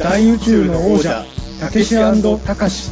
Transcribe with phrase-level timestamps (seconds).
[0.00, 1.26] 大宇宙の王者
[1.60, 2.90] たけしたかし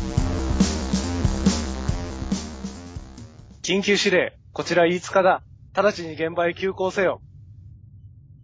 [3.62, 5.42] 緊急指令、こちら飯塚だ。
[5.74, 7.22] 直ちに現場へ急行せよ。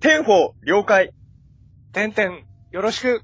[0.00, 1.12] 天宝、了解。
[1.92, 3.20] てんてん、よろしく。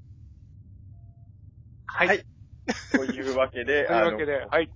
[1.86, 2.08] はい。
[2.08, 2.26] はい
[2.92, 4.70] というわけで、 というわけで、はい。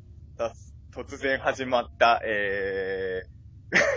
[0.94, 3.24] 突然始まった、え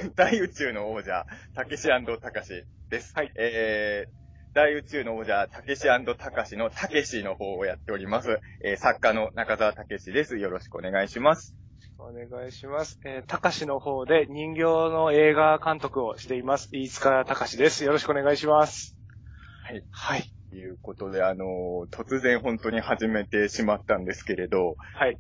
[0.04, 1.26] ー、 大宇宙の王者、
[1.56, 3.14] たけしたかしです。
[3.16, 4.27] はいえー、
[4.58, 8.40] 大宇宙の王者、たけしたかしのたけしの方をやっております。
[8.66, 10.40] えー、作家の中澤たけしです。
[10.40, 11.56] よろしくお願いします。
[12.00, 13.00] お願いします。
[13.06, 16.70] えー、たかしの方で人形の映画監督をしています。
[16.72, 17.84] 飯塚たかしです。
[17.84, 18.98] よろしくお願いします。
[19.64, 19.84] はい。
[19.92, 20.24] はい。
[20.50, 25.20] ということで、あのー突然本当に始めてしまったんですけれど、はい。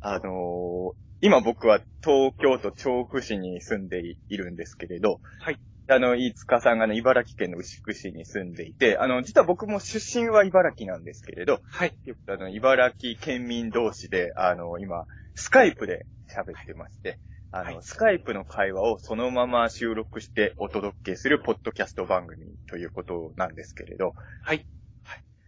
[0.00, 4.00] あのー今僕は東京都調布市に住んで
[4.30, 5.58] いるんですけれど、はい。
[5.90, 11.94] あの、飯塚さんがね、茨城県の牛久市に住んでいて、あの、実は僕も出身は茨城なんですけれど、はい。
[12.26, 17.18] あの、茨城県民同士で、あの、今、スカイプで喋ってまして、
[17.50, 24.66] あの、はいスカイプの会話をそのまま収録してお届けするポッドキャスト番組ということなんですけれど、はい。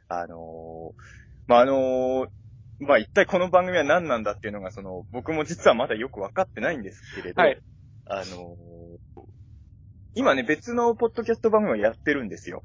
[0.08, 0.92] あのー
[1.47, 2.28] まあ、あのー
[2.78, 7.60] まあ、一体この番組は何なんだっていうのが、その、僕も実はまだよくわかってないんですけれど、はい。
[8.06, 8.27] あのー
[10.14, 12.62] 今ね、別のポッドキャスト番組をやってるんですよ。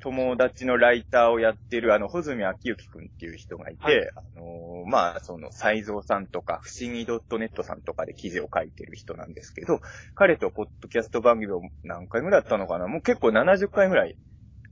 [0.00, 9.80] 友達のライターをやってる、あの、穂積昭之くんっていう人がいて、はいあのーまあ、その、斎蔵さんとか、不思議 .net さんとかで記事を書いてる人なんですけど、
[10.14, 12.86] 彼とポッドキャスト番組を何回ぐらいやったのかな？
[12.86, 14.18] もう結構70回ぐらい、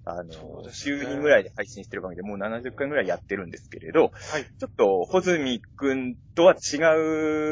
[0.05, 4.45] あのそうです週ね2ぐらいで配信してる番組でもう70回ぐらいやってるんですけれど、はい。
[4.59, 6.77] ちょっと、穂積くんとは違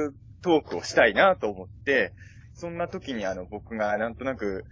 [0.09, 2.13] うトークをしたいなと思って、
[2.61, 4.65] そんな時にあの、僕がなんとなく、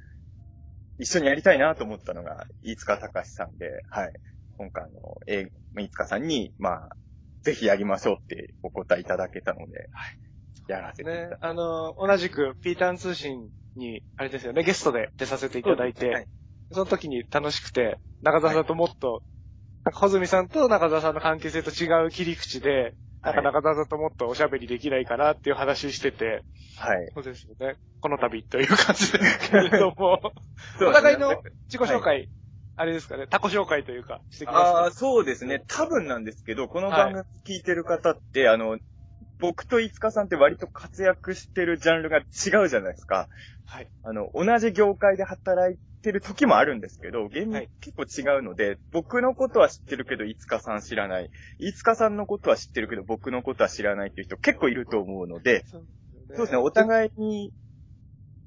[0.98, 4.12] 一緒にやりたいなと思ったのが、飯塚隆さんで、はい。
[4.58, 6.89] 今回の、えー、飯塚さんに、まあ、
[7.42, 10.19] ぜひやりましょうってお答えいただけたので、はい。
[10.69, 16.29] やらせてねき、あの、同じく、ピーターン通信に、あれですよね、ゲストで出させていただいて、はい
[16.70, 19.23] その時に楽しくて、中澤さんともっと、
[19.84, 23.45] なんか、穂積さんと中澤さんの関係性と違う切り口で、なんかはい。
[23.45, 26.45] 中澤さんともっとおしゃべりできないかなっていう話してて、
[26.77, 27.11] はい。
[27.14, 27.77] そうですよね。
[28.01, 30.20] この度という感じですけれども、
[30.79, 32.30] そうお互いの自己紹介、
[32.77, 35.64] あれですかね、タコ紹介というか、してきあまあ、そうですね。
[35.67, 38.78] 多分なんですけど、この番組聞いてる方って、あの、
[39.39, 43.29] 僕と飯塚さんって割と活躍してるジャンルが違うじゃないですか。
[43.67, 43.77] す。
[43.77, 43.91] はい。
[44.03, 51.31] あの、同じ業界で働いてる時もあるんですけど、厳はい密結構違うので、僕のことは知ってるけど、飯塚さん知らない。
[51.59, 55.87] 飯塚さんのことは知ってるけど、僕のことは知らないっていう人結構いると思うので、そう
[56.35, 57.53] そうですね、お互いに、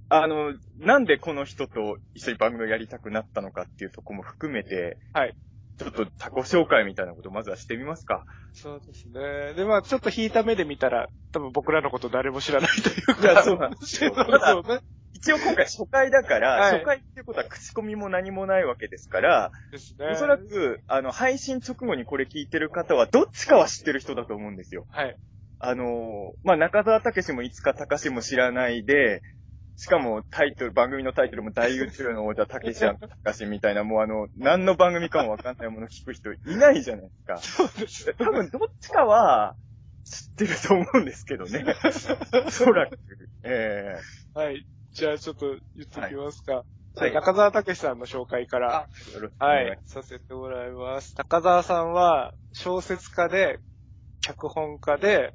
[0.09, 5.35] あの、なんでこの人と一緒に番組をやりたくなったのかっていうとこも含めて、はい。
[5.81, 8.23] ちょっと他己紹介みたいなことをまずはしてみますか。
[8.53, 9.53] そうですね。
[9.55, 13.31] で、まあちょっと引いた目で見たら、多分僕らのこと誰も知らないというか。
[13.31, 14.79] いやそうなんですよね。
[15.13, 20.07] 一応今回初回だから、はい初回っていうことは口コミも何もないわけですから、ですね。
[20.11, 24.85] おそらく、あの、配信直後にこれ聞いてる方は、どっちかは知ってる人だと思うんですよ。
[24.89, 25.17] はい。
[25.59, 25.87] あのー
[26.43, 29.21] まあ、中澤武史もいつか隆史も知らないで、
[29.81, 32.99] しかもタイトル、番組のタイトルも大宇宙の王者武史隆
[33.35, 37.37] 史みたいな、もうあの、何の番組かもわかんないもの聞く人いないじゃないですか。
[37.39, 38.13] そうです。
[38.15, 39.55] 多分どっちかは
[40.03, 41.65] 知ってると思うんですけどね。
[42.45, 42.99] おそらく。
[43.41, 43.95] え
[44.35, 44.67] はい。
[44.91, 46.57] じゃあちょっと言ってきますか。
[46.57, 48.87] はい中澤武さんの紹介から、は
[49.39, 51.15] 願いさせてもらいます。
[51.15, 53.57] 高澤さんは、小説家で、
[54.19, 55.33] 脚本家で、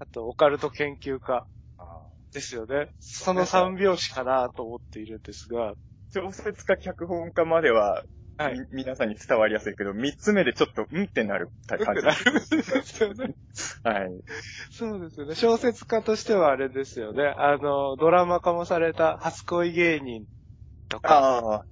[0.00, 1.46] あと、オカルト研究家。
[2.32, 2.90] ですよね。
[2.98, 5.74] その三拍子かなと思っているんですが、
[6.12, 8.02] 小説家、脚本家までは、
[8.38, 8.58] はい。
[8.70, 12.02] み皆さんに伝わりやすいけど、三つ目でちょっと、うんってなる感じ。
[12.02, 13.34] なるんですよね。
[13.82, 14.10] はい。
[14.70, 15.34] そうですよね。
[15.34, 17.34] 小説家としてはあれですよね。
[17.38, 20.26] あの、ドラマ化もされた初恋芸人
[20.90, 21.64] とか、ああ、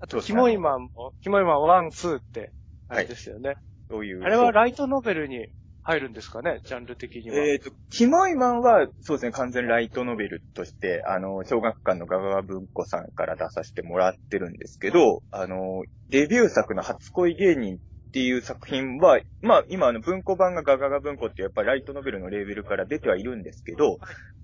[0.00, 2.52] あと、キモイマンも、キモイマンワン、ツーって、
[2.88, 3.56] あはいれですよね。
[3.88, 4.22] そういう。
[4.22, 5.48] あれはライトノベルに
[5.82, 7.36] 入るんですかね、ジャンル的には。
[7.36, 17.78] えっ、と、キモイマンは、そうですね、完全ライトノベルとして、あの、小学館のガガガ文庫さんから出させてもらってるんですけど、あの、デビュー作の初恋芸人っ
[18.12, 23.98] ていう作品は、まあ、今、あの、文庫版がガガガ文庫ってやっぱライトノベルのレーベルから出てはいるんですけど、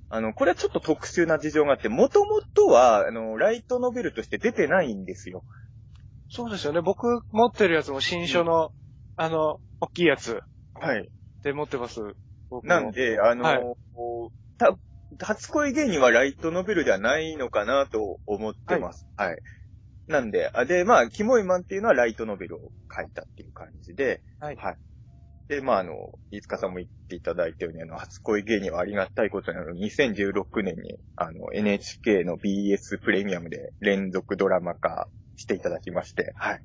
[0.08, 5.44] あの、これはちょっと特殊な事情があって、もともとは、あの、ライトノベルとして出てないんですよ。
[6.28, 6.80] そうですよね。
[6.80, 8.70] 僕持ってるやつも新書の、
[9.16, 10.40] あの、大きいやつ
[10.74, 11.08] はい。
[11.46, 12.00] で持ってます。
[12.64, 13.76] なんで、あの、はい
[14.58, 14.76] た
[15.24, 19.06] 初恋芸人はライトノベルではないのかなと思ってます。
[19.16, 19.38] はい。
[20.08, 24.56] なんで、あで、まあ、キモイマンっていうのはライトノベルを書いたっていう感じで、はい。
[24.56, 24.76] はい。
[25.48, 25.92] で、まあ、あの、
[26.32, 36.62] 飯塚さんも言っていただいたように、あの、初恋芸人はありがたいことに、あの、2016年に、あの、NHK の BS プレミアムで連続ドラマ化していただきまして、はい。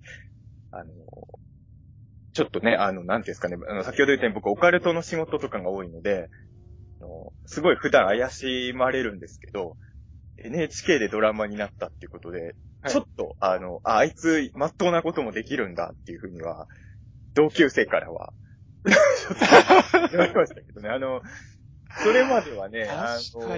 [0.71, 0.93] あの、
[2.33, 6.29] ちょっとね、あの、なんていうんですかね、あの、先ほど言ったように僕、オカルトの仕事とかが多いので、
[7.01, 9.75] あのすごい普段怪しまれるんですけど、
[10.37, 12.41] NHK でドラマになったっていうことで、
[12.83, 16.67] はいちょっと、あの、あ、あいつ、まっとうなこともできるんだっていうふうには、
[17.35, 18.33] 同級生からは、
[18.89, 20.89] ちょっと言われましたけどね。
[20.89, 21.21] あの、
[22.03, 23.49] それまではね、あの。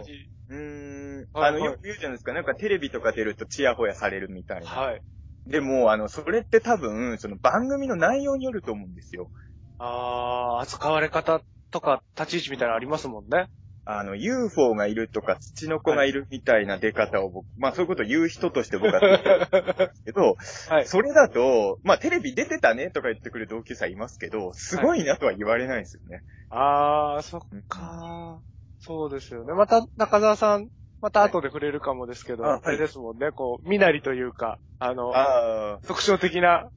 [0.50, 4.68] うーん、はいあの、よく言うじゃないですか、なんかテレビとか出るとチヤホヤされるみたいな。
[4.68, 5.02] はい。
[5.46, 9.30] でも、あの、それって多分、その番組の内容によると思うんですよ。
[9.78, 11.42] あー、扱われ方
[11.72, 13.50] とか立ち位置みたいなのありますもんね。
[13.86, 20.38] あの、UFO がいるとか、土の子がいるみたいな出方を僕、まあそういうことを言う人として僕は言ってるんですけど、
[20.70, 20.88] はい。
[20.88, 26.24] それだと、まあテレビ出てたねとか言ってくる同級生いますけど、すごいなとは言われないですよね。
[26.50, 28.42] あー、そっか
[28.80, 29.54] そうですよね。
[29.54, 30.70] また、中澤さん、
[31.04, 32.62] また後で触れるかもですけど、あはい。
[32.64, 36.70] あれですもんね、こう、身なりというか、あの、あ特徴的な、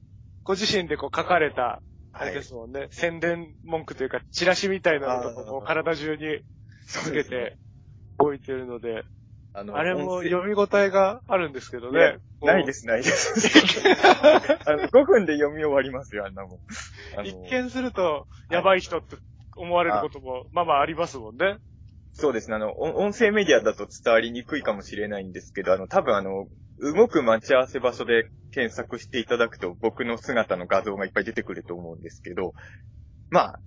[0.43, 1.81] ご自身でこう書かれた、
[2.11, 6.41] あ、あれですもんね、宣伝文句というか、チラシみたいなのと体中に
[6.85, 7.55] つけて
[8.19, 9.05] 置いてるので、
[9.53, 12.17] あのあれも読み応えがあるんですけどね。
[12.41, 13.81] ないですす、ないです。
[14.69, 17.25] あの、5分で読み終わりますよ、あんなもん。
[17.25, 19.15] 一見すると、やばい人って
[19.55, 21.59] 思われることも、まあまあありますもんね。
[22.19, 26.47] そうですね、あの、音音声メディアだと伝わりにくいかもしれないんですけど、あの、多分あの、
[26.79, 32.53] 動く待ち合わせ場所で検索していただくと僕の姿の画像がいっぱい出てくると思うんですけど、
[33.29, 33.59] まあ、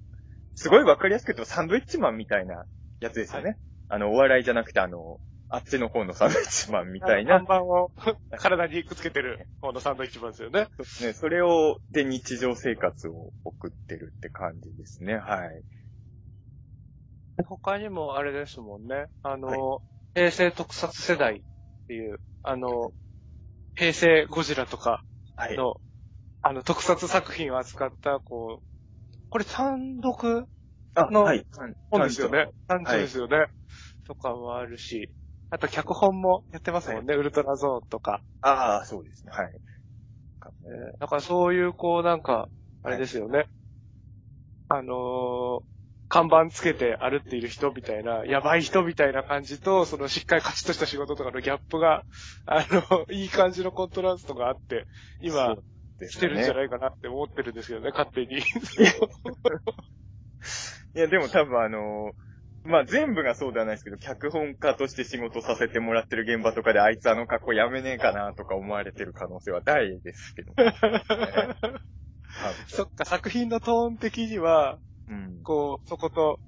[0.56, 2.64] すごいわかりやすく言うとサンドイッチマンみたいな
[3.00, 3.56] やつですよね。
[3.88, 7.44] あの、お笑いじゃなくてあの、あっちの方のサンドイッチマンみたいな看。
[7.44, 7.92] 板を
[8.36, 10.66] 体にくっつけてる方のサンドイッチマンですよね。
[10.76, 15.64] そうですね、それを、で日常生活を送ってるって感じですね、はい。
[17.42, 19.06] 他にもあれですもんね。
[19.22, 19.82] あの、
[20.14, 21.42] 平成特撮世代っ
[21.88, 22.92] ていう、あの、
[23.76, 25.04] 平成ゴジラとか
[25.36, 25.56] はい。
[25.56, 25.80] の、
[26.42, 28.66] あの、特撮作品を扱った、こう、
[29.30, 30.46] これ単独
[30.94, 31.46] あ、のはい。
[31.90, 32.50] 本ですよね。
[32.68, 33.48] 単独ですよね。
[34.06, 35.12] とかもあるし、
[35.50, 37.14] あと脚本もやってますもんね。
[37.14, 38.22] ウルトラゾーンとか。
[38.42, 39.60] ああ、そうですね、はい。
[40.64, 42.48] えーだからそういう、こう、なんか、
[42.82, 43.48] あれですよね。
[44.68, 45.69] あのー
[46.10, 52.04] 看板つけて歩っている人みたいな、やばい人みたいな感じと、そのしっかりカチッとした仕事とかのギャップが、
[52.46, 54.88] あの、いい感じのコントラストがあって、
[55.20, 55.54] 今、
[56.00, 58.38] です来てるんじゃいないかなって思ってるんですけどね、勝手に。
[60.96, 62.10] いや、でも多分あの
[62.64, 70.52] まあ、全部がそうではないですけど、脚本家として仕事させてもらってる現場とかで、あいつあの格好やめねえかなとか思われてる可能性は大ですけど。
[72.68, 74.78] そっか、作品のトーン的には、
[75.10, 75.42] うん。
[75.42, 76.40] こう、そこと、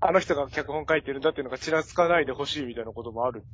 [0.00, 3.44] あの人が脚本書いてるんだっていうのがちらつかないでほしいみたいなこともある。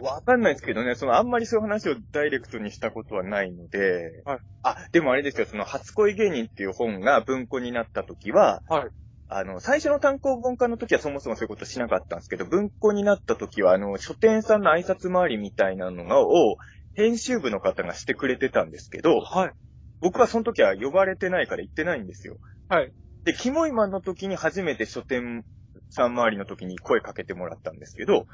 [0.00, 0.14] まあ。
[0.14, 8.90] わかんないですけどね、そのあんまりそういう話をダイレクトにしたことはないので、はいあ、でもあれですよ、その初恋芸人っていう本が文庫になった時は、はい。
[9.28, 16.56] あの、最初の単行本化の時はそもそもそういうことしなかったんですけど、文庫になった時は、あの、書店さんの挨拶回りみたいなのがを、
[16.94, 19.52] 編集部の方がしてくれてたんですけど、はい。
[20.00, 22.38] 僕はその時は呼ばれてないから行ってないんですよ。
[22.68, 22.92] はい。
[23.26, 25.44] で、キモイマンの時に初めて書店
[25.90, 28.26] さん周りの時に声かけてもらったんですけど、はい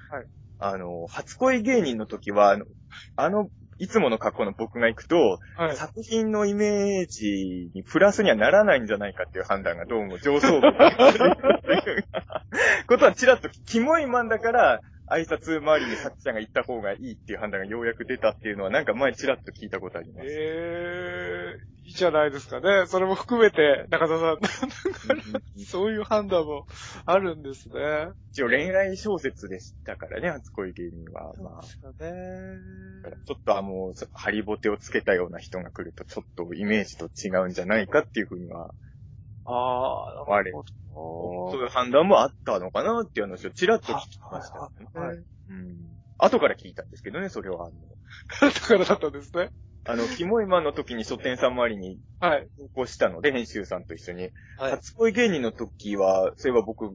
[0.59, 2.67] あの、初恋芸人の時は、あの、
[3.17, 5.77] あのいつもの格好の僕が行くと、はい。
[5.77, 10.91] 作品のイメージにプラスにはならないんじゃないかっていう判断がどうも上層部が
[12.87, 14.81] ことはちらっと、キモいマンだから、
[15.12, 20.26] 挨拶周りにさっちゃんが行った方がいいっていう判断がようやく出たっていうのは、なんか前ちらっと聞いたことあります。
[20.28, 22.87] ええいいじゃないですかね。
[22.87, 24.38] それも含めて、中田さん、
[25.66, 26.66] そういう判断も
[27.07, 27.75] あるんですね。
[28.31, 31.33] 一応恋愛小説でしたからね、初恋芸人は。
[31.42, 31.95] まあ、すかね。
[33.26, 38.73] ちょっとあの、ハリボテをつけたような人が来ると、ちょっとイメージと違うんじゃないかっていうふうには、
[39.45, 44.89] ああ、あれなるそうほどいう判断もあったのかなっていう話をちらっと聞きました、ね。
[44.95, 45.17] はいはい
[45.49, 45.77] うん。
[46.19, 47.67] 後から聞いたんですけどね、それは。
[47.67, 49.51] あの、だからだったんですね。
[49.85, 52.47] あの、キモイマンの時に書店さん周りにはい。
[52.57, 54.31] 投稿したので、編集さんと一緒に。
[54.57, 54.71] はい。
[54.73, 56.87] 初恋芸人の時は、そういえば僕、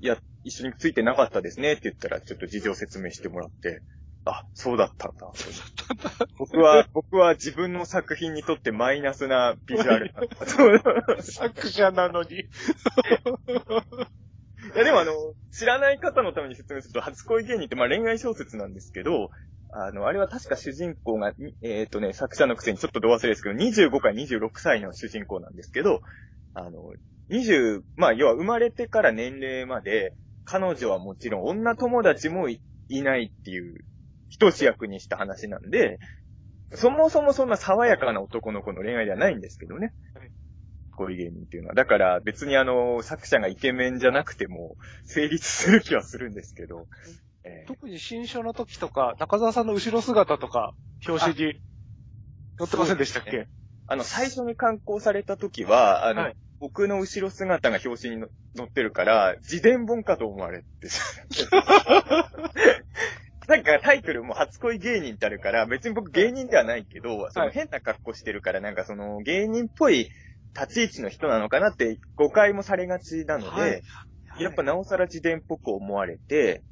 [0.00, 3.82] いや、一緒についてなかったですねって言ったら、ちょっと事情説明してもらって、
[4.26, 5.30] あ、そうだったんだ。
[6.36, 10.28] 僕は、僕は自分の作品にとってマイナスなビジュアルだっ
[11.16, 11.22] た。
[11.22, 12.40] 作者なのに。
[12.42, 12.48] い
[14.74, 15.12] や、でもあの、
[15.52, 19.30] 知らない方のために説明すると、初恋芸人ってまあ恋愛小説なんですけど、
[19.70, 26.02] あの、あれは確か主人公が、にえっ、とね、作者のくせにちょっとど忘れですけど、25から26歳の主人公なんですけど、
[26.54, 26.94] あの、
[27.30, 30.14] 20、まあ、要は生まれてから年齢まで、
[30.44, 33.84] 彼女はもちろん女友達もいいないっていう、
[34.28, 35.98] 一つ役にした話なんで、
[36.74, 40.30] そもそもそんな爽やかな男の子の恋愛ではないんですけどねはい。
[40.90, 41.74] こういう芸人っていうのは。
[41.74, 46.88] だから別にあの、作者がイケメンじゃなくても成立する気はするんですけど。
[47.44, 50.74] えー特に新書の時とか、中澤さんの後ろ姿とか、
[51.06, 51.38] 表紙に
[52.58, 53.30] 載ってませんでしたっけ？
[53.30, 53.50] そうです
[53.88, 60.66] あの、最初に刊行された時は、あの、はい僕の後ろ姿が表紙にの載ってるから、自伝本かと思われて。
[63.48, 70.10] なんかタイトルも初恋芸人ってあるから、別に僕芸人ではないけど、その変な格好してるから、なんかその芸人っぽい
[70.58, 73.82] 立ち位置の人なのかなって誤解もされがちなので、はい
[74.38, 76.62] やっぱなおさら自伝っぽく思われて、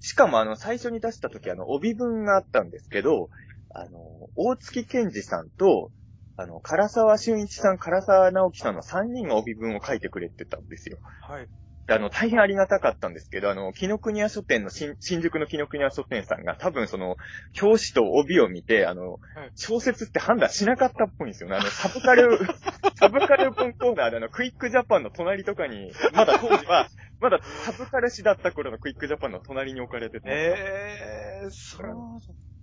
[0.00, 3.28] しかもあの、最初に出した時あの、帯文があったんですけど、
[3.74, 3.98] あの、
[4.36, 5.90] 大月健二さんと、
[6.36, 10.98] あの、唐沢俊一さん、唐沢直樹さんの3人が帯文を書いてくれてたんですよ。
[11.28, 11.48] はい。
[11.86, 17.16] であの、大変ありがたかったんですけど、あの、木の国屋書店の新、新宿の木の国屋書店さんが多分その、
[17.60, 19.20] 表紙と帯を見て、あの、
[19.54, 21.56] 小説って判断しなかったっぽいんですよね。
[21.56, 22.38] あの、サブカル、
[22.96, 26.88] サブカル本コーナーであの、クイックジャパンの隣とかに、まだ当時は、
[27.20, 31.96] まだサブカル誌だった頃のクイックジャパンの隣に置かれてて、ええー、そうだっ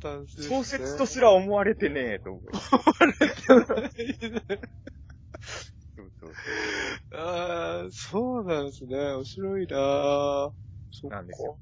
[0.02, 0.48] たんですね。
[0.48, 2.58] 小説とすら思われてねえと思う。
[2.58, 2.78] そ
[3.58, 3.90] うそう
[7.16, 8.98] ああ、そうなんですね。
[8.98, 10.52] 面白いなぁ。
[10.92, 11.58] そっかなんですよ。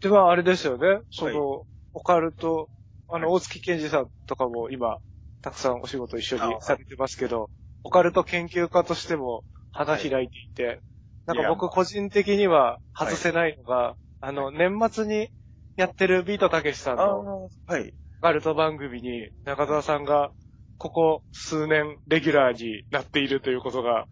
[0.00, 1.00] では、あれですよね。
[1.10, 2.68] その、オカルト、
[3.08, 4.98] あの、大月健二さんとかも今、
[5.40, 7.50] たくさんお仕事一緒にされてますけど、
[7.82, 10.80] オカルト研究家としても花開いていて、
[11.26, 15.28] なんか僕個人的には外せないのが、あの、年末に
[15.76, 17.94] やってるビートたけしさんあのあ、はい。
[18.20, 20.32] オカルト番組に中澤さんが
[20.78, 24.06] ここ数年レギュラーになっているということが、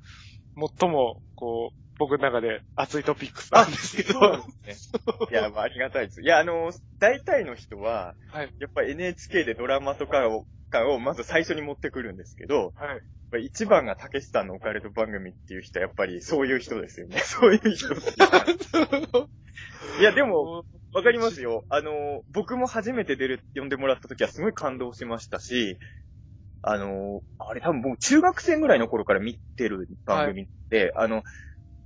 [0.56, 5.00] 最も、こう、僕の中で熱いトピックスなんですけど、そうですね。
[5.30, 6.22] いや、まあ、ありがたいです。
[6.22, 8.52] いや、あの、大体の人は、はい。
[8.58, 12.96] やっぱり NHK でドラマとかを、かをまず最初に持ってくるんですけど、は
[13.38, 13.44] い。
[13.44, 17.18] 一番がたけしさんのオカルト番組っていう人はやっぱりそういう人ですよね。
[17.24, 19.28] そういう人っていうか。
[20.00, 21.64] いや、でも、わかりますよ。
[21.68, 25.78] あの、僕も初めて出る、呼んでもらった時はすごい感動しましたし、
[26.62, 31.22] あの、あれ多分もう中学生ぐらいの頃から見てる番組って、あの、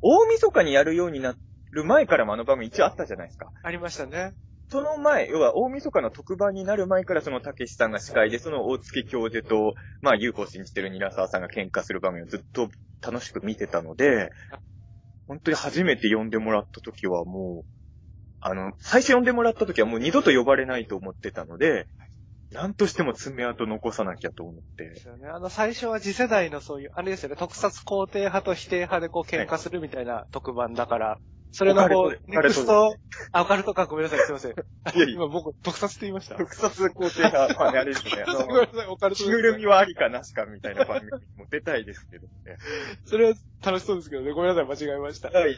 [0.02, 1.34] 大晦日にやるようにな
[1.72, 3.50] る前からもあの番組一応あったじゃないですか。
[3.62, 4.34] ありましたね。
[4.68, 12.68] その前、要は大晦日の特番になる前からそのたけしさんが司会で、その大月教授と、まあ、優子を信じてるニラ沢さんが喧嘩する番組をずっと
[13.00, 14.30] 楽しく見てたので、
[15.28, 17.66] 本当に初めて呼んでもらった時はもう、
[18.40, 21.86] あの、最初呼んでもらった時はもう二度と呼ばれないと思ってたので、
[22.52, 24.96] なんとしても爪痕残さなきゃと思ってで。
[24.96, 25.28] すよね。
[25.28, 31.18] あの、最初は次世代のそういう、あれですよね、特撮肯定派と否定派でこう喧嘩するみたいな特番だから、
[31.50, 32.94] それのこう、ネクスト、
[33.32, 34.50] あ、オカルトか、ごめんなさい、すいません。
[34.50, 36.36] いやいや 今僕、特撮って言いました。
[36.36, 38.24] 特撮肯定派、まあね、あれですね。
[38.28, 42.58] あごめんの、なさい、オカルト着ぐるみはありかなしかみたいな番組も出たいですけどね。
[43.06, 43.34] それは
[43.64, 45.30] 楽しそうですけどね、ごめんなさい、間違えました。
[45.30, 45.56] はい。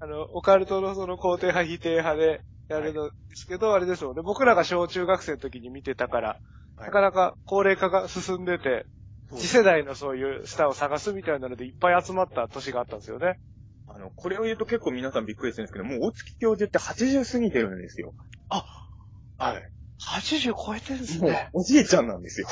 [0.00, 6.40] あの、オカルトのその肯定派、否定派でやるのですけど、あれですもんね、僕らが小中学生の時に見てたから、はい
[6.80, 8.86] なかなか高齢化が進んでて、
[9.36, 13.38] 次世代のそういうスターを探すみたいなのでいっぱい集まった年があったんですよね。
[13.86, 18.14] あの、これを言うと結構皆さんびっくりするんですけど、もう大月教授って80過ぎてるんですよ。
[18.48, 18.64] あ、
[19.36, 19.62] はい。
[20.00, 21.50] 80超えてるんですもうね。
[21.52, 22.48] おじいちゃんなんですよ。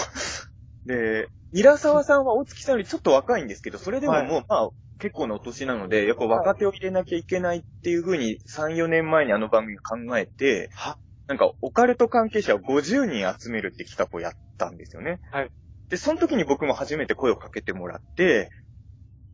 [0.84, 15.20] で、平沢さんは大月さんよりちょっと若いんですけど、それでももう、まあ、結構なお年なので、やっぱ若手を入れなきゃいけないっていう風に3、4年前にあの番組考えて、はなんかオカルト関係者を50人集めるって企画をやったんですよね。
[15.30, 15.50] はい。
[15.90, 18.50] で、その時に僕も初めて声をかけてもらって、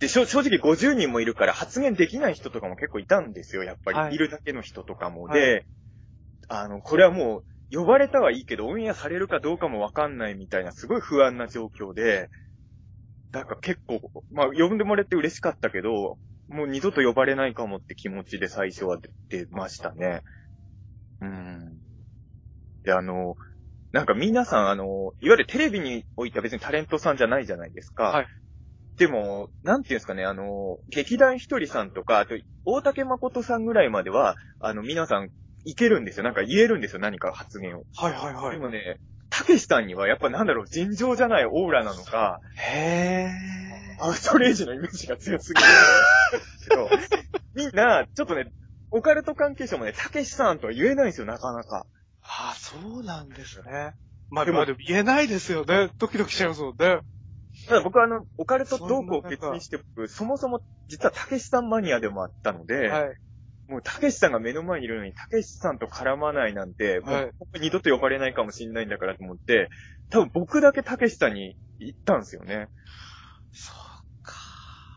[0.00, 3.98] で、正正直50人もいるから発言できない人とかも結構いたんですよ、やっぱり。
[3.98, 5.24] はいい、るだけの人とかも。
[5.24, 5.66] はいで、
[6.48, 7.44] あの、これはもう、
[7.76, 12.30] 呼ばれたはいいけど、オンエアされるかどうかもわかんないみたいな、すごい不安な状況で、
[13.34, 14.00] だから結構、
[14.30, 18.98] まあ、呼んでもらって嬉しかったけど、もう二度と呼ばれないかもって気持ちで最初は
[19.28, 20.22] 出ましたね。
[21.20, 21.80] うん。
[22.84, 23.34] で、あの、
[23.90, 28.04] なんか皆さん、あの、いわゆるテレビにおいては別にタレントさんじゃないじゃないですか。
[28.04, 28.26] はい
[28.96, 35.30] でも、なんていうんですかね、あの、劇団ひとりさんとか、あと、大竹誠さんぐらいまでは、あの、皆さん、
[35.64, 36.22] いけるんですよ。
[36.22, 37.82] なんか言えるんですよ、何か発言を。
[37.96, 39.00] はいはいはでもね、
[39.36, 43.28] たけしさんにはやっぱなんだろう、尋常じゃないオーラなのか、へ
[44.00, 45.68] アウトレイジのイメージが強すぎる
[47.54, 48.52] みんな、ちょっとね、
[48.90, 51.86] オカルト関係者もね、たけしさんとは言えないんですよ、なかなか。
[52.22, 53.94] ああ、そうなんですね。
[54.30, 55.90] まあ、でもでも、でも言えないですよね。
[55.98, 57.00] ドキドキしちゃいますもんね。
[57.68, 63.16] ただ僕はあの、オカルトトークを別にして僕、そもそも実はたけしさんマニアでもあったので、はい。
[63.68, 69.70] もうたけしさんが目の前にいるのにたけしさんと絡まないなんて、もはいう僕二度と呼ばれないかもしれないんだからと思って、
[70.10, 72.68] 多分僕だけたけしさんに行ったんですよね。
[73.52, 73.76] そう
[74.22, 74.34] か。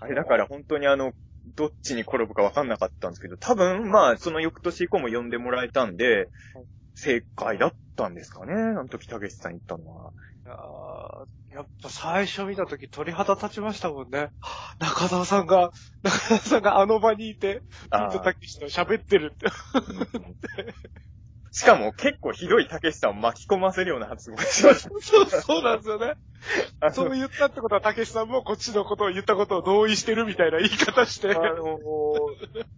[0.02, 1.14] あれだから本当にあの、
[1.56, 6.30] どっちに転ぶか分かんなかったんですけど、多分まあその翌年以降も呼んでもらえたんで、
[6.94, 8.54] 正解だったんですかね。
[8.54, 10.12] あの時たけしさん行ったのは。
[10.48, 14.30] いやーやっぱ最初見たとき鳥肌立ちましたもんね。
[14.80, 15.72] 中澤さんが、
[16.04, 19.48] 中澤さんがあの場にいて、ピントたけしと喋ってるって。
[21.58, 24.90] しかも結構ひどいたけしさんを巻き込ませるような発言をしました。
[25.02, 26.14] そう、そうなんですよね。
[26.94, 31.30] そう言ったってことは、たけしさんもこっちのことを言ったことを同意してるみたいな言い方して。
[31.30, 31.80] あの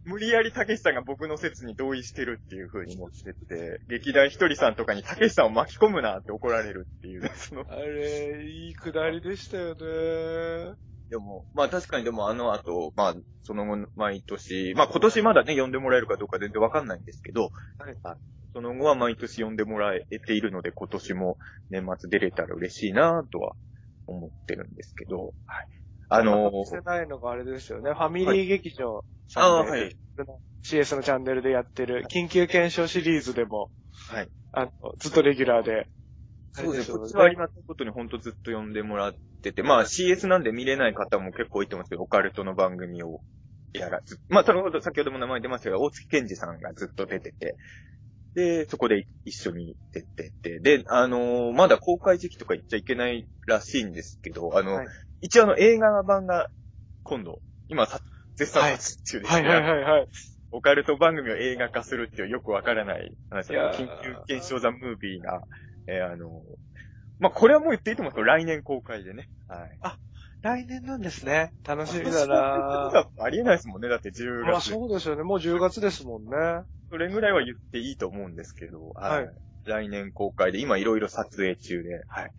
[0.05, 10.77] 無理やりたけしさんが僕の説に同意してるっていう風に持ってって、劇団ひとりさんとかにたけしさんを巻き込むなって怒られるっていう、 その、あれ、いいくだりでしたよね。
[11.09, 18.15] でも、まあ確かにでもあの後、まあ、その後、毎年、まあ今年まだね、呼んでもらえるかどうか全然わかんないんですけど、はいあ
[18.53, 21.37] その後は毎年呼んでもらえているので、今年も
[21.69, 23.53] 年末出れたら嬉しいなとは
[24.07, 25.67] 思ってるんですけど、はい。
[26.09, 27.93] あのー、してないのがあれですよね。
[27.93, 29.03] ファミリー劇場
[29.35, 29.95] あさんで、ーはい
[30.63, 33.69] CS のチャンネルでやってる緊急検証シリーズでも、
[34.09, 34.29] はい。
[34.51, 35.87] あの、ずっとレギュラーで。
[36.51, 36.97] そうですね。
[36.97, 43.21] こっちははありがたいことに本当ずっと呼んでもらってて、まあ CS なんで見れない方も結構いてますけど、オカルトの番組を
[43.73, 47.55] やらず、まあそのほど先ほども名前出ましたが、大月健二さんがずっと出てて、
[48.35, 54.87] で、そこで一緒に出てて、で、あのーまだ公開時期とか言っちゃいけないらしいんですけど、あの、はい
[55.21, 56.49] 一応あの映画版が
[57.03, 57.99] 今度、今さ
[58.37, 59.49] 絶賛撮影中ですね。
[59.49, 60.07] はいはいはいはい。
[60.51, 65.43] オカルト番組を映画化するっていうよくわからない話いやー緊急検証ザ・ムービーが、
[65.87, 66.41] えーあの、
[67.19, 69.27] まあ、これはもう言っていいと思うんですけど、来年公開でね。
[69.49, 69.77] はい。
[70.41, 71.51] 来年なんですね。
[71.67, 73.89] 楽しみだなはありえないですもんね。
[73.89, 74.71] だって10まあ月。
[74.71, 75.23] そうですよね。
[75.23, 76.29] もう10月ですもんね。
[76.89, 79.25] それぐらいは言っていいと思うんですけど、はい。
[79.25, 79.33] はい
[79.65, 82.31] 来年公開で、今いろいろ撮影中で、はい。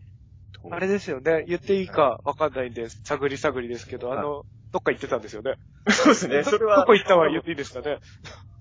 [0.70, 1.44] あれですよね。
[1.46, 5.56] 言っていいかわかんないんで、探り探りですけど、あの、どっか行ってたんですよね。
[5.88, 6.42] そうですね。
[6.42, 7.98] それどはこ、行ったは言っていいですかね。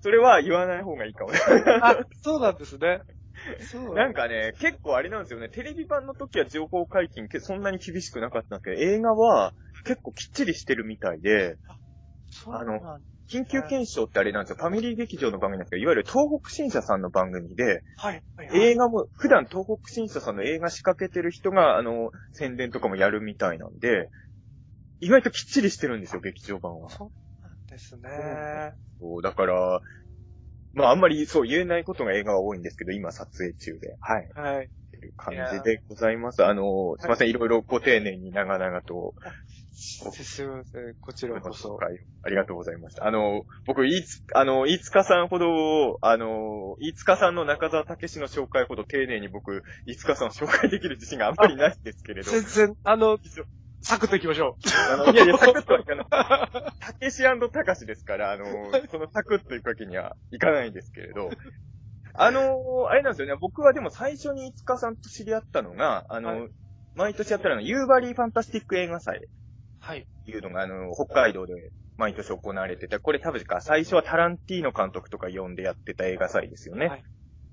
[0.02, 1.38] それは言わない方がいいかもね。
[1.82, 3.02] あ、そうなんですね。
[3.70, 5.48] そうなんかね、結構あれなんですよね。
[5.48, 9.52] テレビ版の時は情報解禁けそんなに厳しくなかったんですけど、映画は
[9.84, 11.56] 結構きっちりしてるみたいで、
[12.30, 12.98] そうなんだ
[13.30, 14.56] 緊急検証ってあれなんですよ。
[14.56, 18.22] ファミリー劇場の番組なんですけど、いわゆる東北新社さんの番組で、はい。
[18.36, 24.10] はいはい映画も、普段東北新社さんの映画仕掛けてる人が、あの、宣伝とかもやるみたいなんで、
[24.98, 26.90] 意外ときっちりしてるんですよ、劇場版は。
[26.90, 27.10] そう
[27.42, 28.74] なんですね。
[28.98, 29.80] そう、だから、
[30.72, 33.96] まああんまりそう言えないことが映画は多いんですけど、今撮影中で。
[34.00, 34.28] はい。
[34.34, 34.64] はい。
[34.66, 36.44] っていう感じでございます。
[36.44, 39.14] あの、すいません、いろいろご丁寧に長々と
[39.72, 40.94] すみません。
[41.00, 41.76] こちらこご紹そ。
[41.76, 43.06] 介ありがとうございました。
[43.06, 52.30] あの、僕、いつ、あの、飯塚さんほど、あの、飯塚さんの中澤武史の紹介ほど丁寧に僕、飯塚さんを紹介できる自信があんまりないんですけれど。
[52.30, 53.18] 全然、あの、
[53.82, 54.58] サクッと行きましょ
[54.92, 56.06] あのいやいや、サクッとはいかない。
[56.80, 58.44] たけしたかしですから、あの、
[58.90, 61.30] そのサクッと行くわけにはいかないんですけれど。
[62.12, 63.36] あの、あれなんですよね。
[63.40, 66.50] 僕はでも最初に飯塚さんと知り合ったのが、あの、はい
[66.94, 69.28] 毎年やってるの、ゆうばりファンタスティック映画祭う。
[69.80, 70.06] はい。
[70.26, 71.54] いうのが、あの、北海道で
[71.96, 76.86] 毎年行われてて、これ多分か、最初はタランティーノ監督とか呼んでやってた映画祭ですよね。
[76.86, 77.04] はい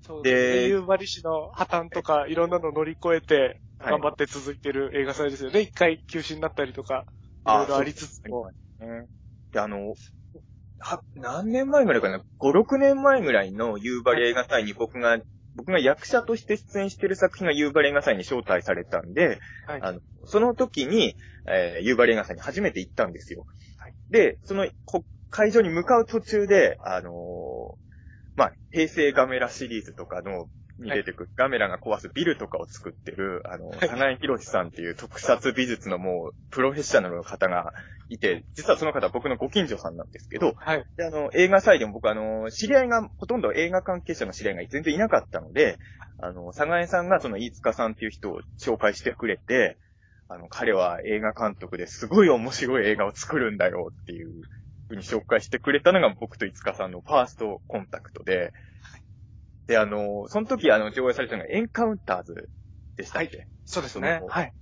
[0.01, 0.67] そうですでね。
[0.67, 3.35] 夕張市の破綻とか、いろんなの乗り越えて、
[3.79, 5.61] はい頑張って続いてる映画祭ですよね。
[5.61, 7.05] 一回休止になったりとか、
[7.45, 8.49] いろいろありつつも。
[8.79, 9.05] ね。
[9.51, 9.93] で、あの、
[10.79, 15.19] は、何年前ぐらいかな ?5、6年前ぐらいの夕張映画祭に僕が、
[15.57, 19.81] 僕が役者として出演してる作品が夕張映画祭に招待されたんで、はい。
[19.81, 21.15] あの、その時に、
[21.47, 23.45] えー、夕張映画祭に初めて行ったんですよ。
[23.77, 27.13] はいで、その、こ会場に向かう途中で、あのー
[28.37, 30.47] まあ、平成ガメラシリーズとかの、
[30.79, 33.79] に出てくる、ガメラが壊すビルとかを作ってる、あの、はい。
[33.89, 37.73] 長井博さんっていう特撮美術のもう、プロフェッショナルの方が
[38.09, 40.85] いて、実はその方は僕のご近所さんなんですけど、はい。
[40.97, 45.79] で、あの、映画祭でも僕あの、知り合いが、ほとんど映画関係者の知り合いが全然いなかったので、
[46.19, 49.77] あの、佐賀江さんがその飯塚さんっていう人を紹介してくれて、
[50.29, 54.43] あの、彼は映画監督ですごい面白い映画を作るんだよっていう
[54.89, 58.53] ふうに紹介してくれたのが僕と飯塚さんのファーストコンタクトで、
[59.67, 62.49] で、あの、その時あの、上映されたのがエンカウンターズ
[62.95, 64.21] でしたっけ、そうですね。
[64.27, 64.53] はい。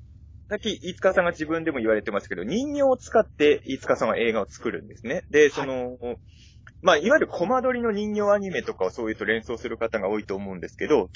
[0.50, 5.24] さっき、飯塚さんが自分でも言われてますけど、人形を使って飯塚さんは映画を作るんですね。
[5.30, 5.98] で、その、
[6.82, 11.10] まあ、いわゆるコマ撮りの人形アニメとかをそういうと連想する方が多いと思うんですけど、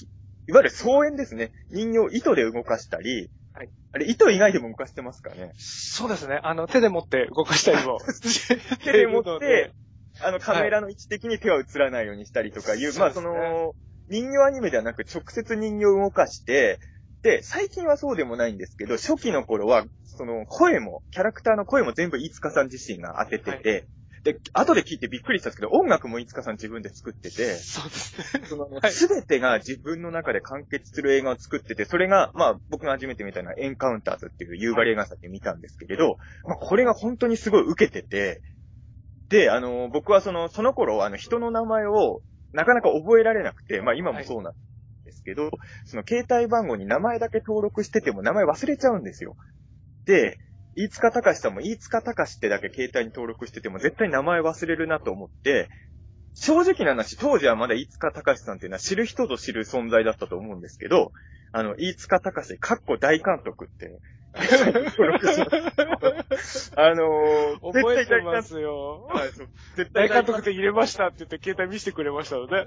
[0.48, 1.52] いわゆる総演ですね。
[1.70, 3.70] 人形を糸で動かしたり、はい。
[3.92, 5.52] あれ、糸以外でも動かしてますかね？
[5.58, 6.40] そうですね。
[6.44, 8.00] あの、手で持って動かしたりも。
[8.84, 9.74] 手で持って、
[10.24, 13.74] あの、カメラの位置的に手は映らないようにしたりとかいう、まあ、その、
[14.08, 16.80] 人形アニメではなく直接人形を動かして、
[17.22, 23.90] で、最近はそうでもないんですけど、初期の頃は、その、声も、キャラクターの声も全部飯塚さん自身が当ててて、
[24.24, 28.46] で、後で聞いてびっくりしたんですけど、音楽も飯塚さん自分で作ってて、そうですね。
[28.48, 28.92] そのはい。
[28.92, 38.42] すべてが自分の中で完結する映画を作ってて、それが、まあ、僕が初めて見たのはエンカウンターズっていう夕張映画祭で見たんですけれど、まあ、これが本当にすごい受けてて、
[39.30, 44.54] で、あの、僕はその、その頃、あの、人の名前をなかなか覚えられなくて、まあ、今もそうなん
[45.06, 45.52] ですけど、
[45.86, 49.36] その、携帯番号に名前だけ登録してても名前忘れちゃうんですよ。
[50.06, 50.40] で、
[50.76, 55.70] 飯塚隆さんも飯塚隆ってだけ携帯に登録してても絶対名前忘れるなと思って、
[56.34, 61.12] 正直な話、当時はまだ飯塚隆さんっていうのは知る人ぞ知る存在だったと思うんですけど、
[61.52, 64.00] あの、飯塚隆、かっこ大監督って、
[66.76, 69.10] あのー、覚えてますよ。
[69.76, 72.66] 絶大対監督で入れましたって言って携帯見せてくれましたので。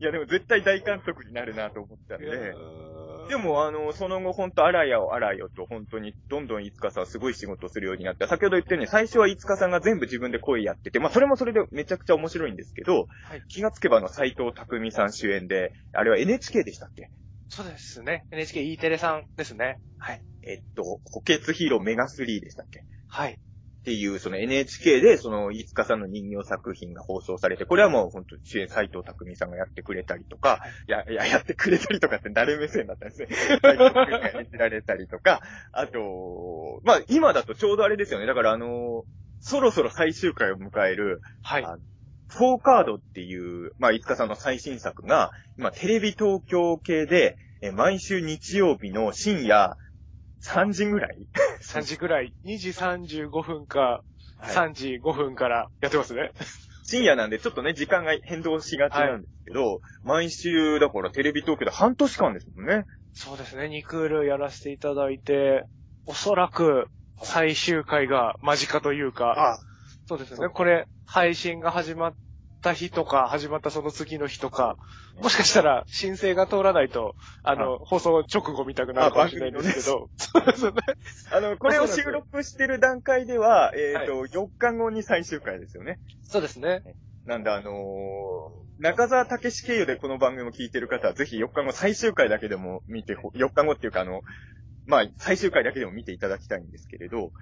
[0.00, 17.10] いや、でも絶対大監督になるなと思ったんで、ーでも、あの、その後、本当あらやをあらよと、本当に、どんどん飯塚さんはすごい仕事をするようになって、先ほど言ったように、最初は飯塚さんが全部自分で声やってて、まあ、それもそれでめちゃくちゃ面白いんですけど、はい気がつけばあの、斎藤匠さん主演で、あれは NHK でしたっけ？
[17.50, 18.24] そうですね。
[18.30, 19.80] NHKE テレさんですね。
[19.98, 20.22] はい。
[20.42, 22.84] えっと、補欠ヒーローメガ3でしたっけ？
[23.08, 23.32] はい。
[23.32, 33.28] っていう、その NHK で、その、飯塚さんの人形作品が放送されて、これはもう本当主演斎藤匠さんがやってくれたりとか、や、いや、やってくれたりとかって誰目線だったんですね。
[33.62, 35.40] 斎藤君が演じられたりとか、
[35.72, 38.26] あと、まあ、今だとちょうどあれですよね。
[38.26, 39.04] だからあの
[39.40, 41.64] そろそろ最終回を迎える、はい。
[41.64, 41.78] あ
[42.30, 49.76] フォーカードっていう、まあ、飯塚さんの最新作が、今、テレビ東京系で、え毎週日曜日の深夜
[50.42, 51.26] 3時ぐらい
[51.62, 56.32] 3時ぐらい、2時35分か、はい3時5分からやってますね。
[56.84, 62.86] 深夜なんでちょっとね、時間が変動しがちなんですけど、毎週、だからテレビ東京で半年間ですもんね。
[63.12, 63.64] そうですね。
[63.64, 65.64] 2クールやらせていただいて、
[66.06, 66.86] おそらく
[67.22, 69.58] 最終回が間近というか、あ、
[70.06, 70.48] そうですね。
[70.48, 72.14] これ、配信が始まっ
[72.62, 74.76] た日とか、始まったその次の日とか、
[75.20, 80.72] もしかしたら申請が通らないと、あの、放送直後見たくなるかもしれないんですけど、そうですね。
[81.32, 85.98] あの、これを収録してる段階では、えっ、と、4日後に最終回ですよね。
[86.22, 86.84] そうですね。
[87.26, 94.22] なんで、あのー中澤武史経由でこの番組を聞いてる方は、ぜひ4日後最終回だけでも見てほ、4日後っていうか、あの、
[94.86, 97.32] まあ、最終回だけでも見ていただきたいんですけれど、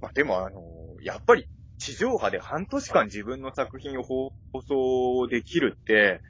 [0.00, 1.48] まあ、でも、あのーやっぱり、
[1.78, 4.32] 地上波で半年間自分の作品を放
[4.66, 6.22] 送できるって、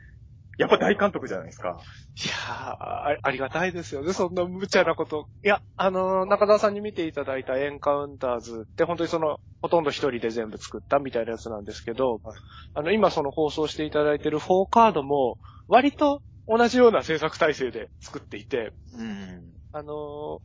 [0.58, 1.78] やっぱ大監督じゃないですか。
[2.24, 2.38] いやー
[2.72, 4.12] あ、ありがたいですよね。
[4.12, 5.28] そんな無茶なこと。
[5.44, 12.38] いや、あのー中澤さんに見ていただいたエンカウンターズって本当にその、ほとんど一人で全部作ったみたいなやつなんですけど、はい
[12.74, 19.55] あの、今その放送していただいてるフォーカードも、割と同じような制作体制で作っていて、うん。
[19.76, 19.96] あのー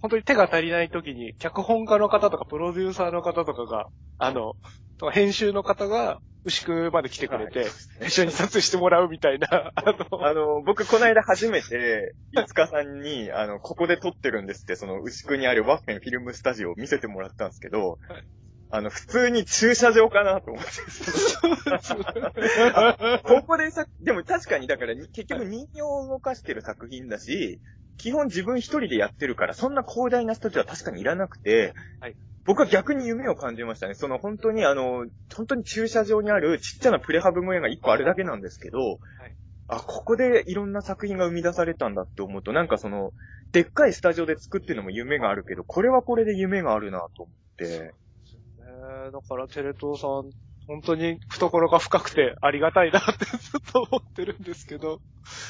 [0.01, 4.55] 本当に手が足りない時に、脚本家の方とかプロデューサーの方とかが、あの、
[4.97, 7.67] とか編集の方が、牛久まで来てくれて、
[8.05, 18.23] 一緒に撮影してもらうみたいな、あの、あの、僕、この間初めて、いつかさんに、あの、ここで撮ってるんですって、その、牛久にあるワッフェンフィルムスタジオを見せてもらったんですけど、はい。
[18.73, 20.71] あの、普通に駐車場かなと思って。
[23.23, 27.61] ここでさ、でも確かに、だから、結局人形を動かしてる作品だし、
[27.97, 33.93] 基本自分一人でやってるから、そんな広大なスタジオは確かにいらなくて、はい僕は逆に夢を感じましたね。
[33.93, 38.99] その本当にあの、本当に駐車場にあるちっちゃなプレハブ小屋が一個あるだけなんですけど、
[39.67, 43.13] あ、ここでいろんな作品が生み出されたんだって思うと、なんかその、
[43.51, 47.79] でっかいスタジオで作ってるのも夢があるけど、これはこれで夢があるなと思って。
[47.79, 47.91] ね
[49.07, 50.31] えだからテレ東さん、
[50.71, 55.01] 本当に懐が深くてありがたいなってずっと思ってるんですけど。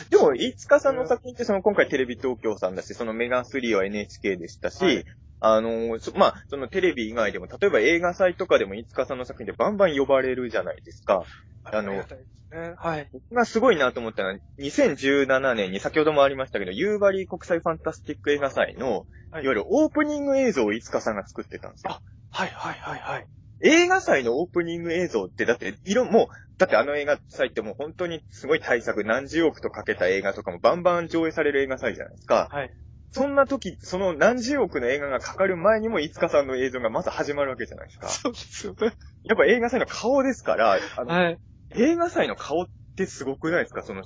[0.10, 5.06] でも、飯塚さんの作品ってその今回テレビ東京さんだし、そのメガ3は NHK でしたし、はい
[5.44, 11.24] あの、そまあ、そのテレビ以外でも、例えば映画祭とかでも飯塚さんの作品でバンバン呼ばれるじゃないですか。
[11.64, 12.74] あのりがたいですね。
[12.78, 13.10] はい。
[13.14, 22.02] 僕がすごいなと思ったのは、2017年に先ほどもありましたけど、夕張国際ファンタスティック映画祭の、はいいわゆるオープニング映像を飯塚さんが作ってたんですよ。
[22.32, 23.28] はいはいはいはい。
[23.64, 32.50] 映画祭のオープニング映像って、だって、色、もう、だってあの映画祭ってもう本当にすごい大作、何十億とかけた映画とかもバンバン上映される映画祭じゃないですか。
[32.52, 32.72] はい。
[33.12, 38.08] そんな時、その何十億の映画がかかる前にも、いつかさんの映像がまず始まるわけじゃないですか。
[38.08, 38.94] そうですよね。
[39.24, 41.40] やっぱ映画祭の顔ですから、あのはい。
[41.76, 43.84] 映画祭の顔ってすごくないですか？
[43.84, 44.04] その、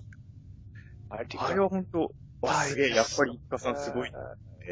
[1.09, 4.11] あれあれは本当わ、すげえ、やっぱりいつかさんすごい。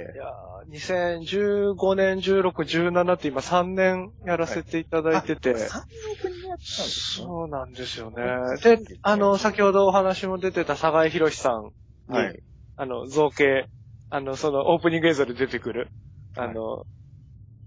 [0.02, 5.54] いやー2015年、16、17って今3年やらせていただいてて。
[5.54, 5.68] 3年
[6.14, 7.26] 億人やってたんですね。
[7.28, 8.58] そうなんですよねうん。
[8.60, 11.72] で、あの、先ほどお話も出てた坂井博さん
[12.10, 12.44] に、はい。
[12.76, 13.70] あの、造形、
[14.10, 15.92] あの、そのオープニング映像で出てくる、
[16.36, 16.86] あの、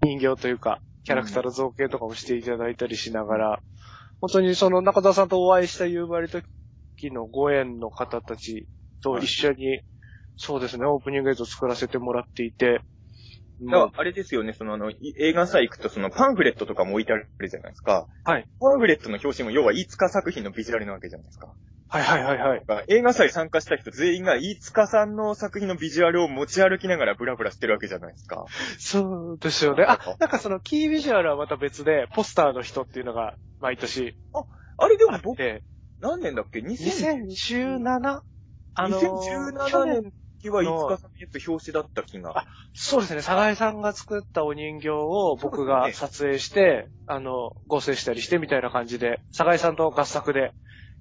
[0.02, 3.62] 人形というか、キャラクターの造形とかもしていただいたりしながら、
[4.20, 6.44] 本当にその中田さんとお会いした夕張時
[7.12, 8.66] のご縁の方たち
[9.02, 9.80] と一緒に、
[10.36, 12.80] そうですね、オープニング映像作らせてもらっていて、
[13.62, 18.06] だからあれですよね、そのあの、い映画祭行くとそのパンフレットとかも置いてあるじゃないですか。
[18.24, 18.46] はい。
[18.60, 21.54] パンフレットの表紙も要は飯塚作品のビジュアルなわけじゃないですか。
[21.88, 22.84] はいはいはいはい。
[22.88, 28.44] 映画祭参加した人全員が飯塚さんの作品のビジュアルを持ち歩きながらブラブラしてるわけじゃないですか。
[28.78, 29.84] そうですよね。
[29.84, 34.16] あ、なんかそのキービジュアルはまた別で、ポスターの人っていうのが毎年
[34.78, 35.62] あれであも僕、
[36.00, 38.20] 何年だっけ ?2017 2017?
[38.74, 40.12] あのー2017去年
[40.50, 42.46] 年は飯塚さんのやつ表紙だった気が。
[42.72, 50.52] そうですね、サ井さんが作ったお人形を僕が撮影して、あの、合成したりしてみたいな感じで、サ井さんと合作で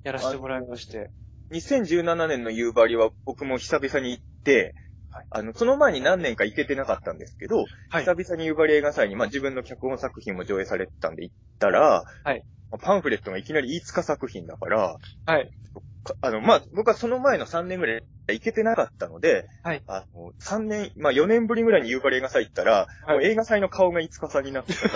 [0.04, 1.12] やらせてもらいまして。
[1.52, 4.76] 2017年の夕張は僕も久々に行って、
[5.30, 8.06] あの、その前に何年か行けてなかったんですけど、はい。
[8.06, 15.52] 久々に夕張映画祭に、まあ自分の脚本作品も上映されてたんで行ったら、はいまあパンフレットがいきなり飯塚作品だから、はい。
[16.06, 24.90] かあの、まあ僕はその前の3年ぐらい行けてなかったので、はいあの、3年、まあ4年ぶりぐらいに夕張映画祭行ったら、はいもう映画祭の顔が飯塚さんになってた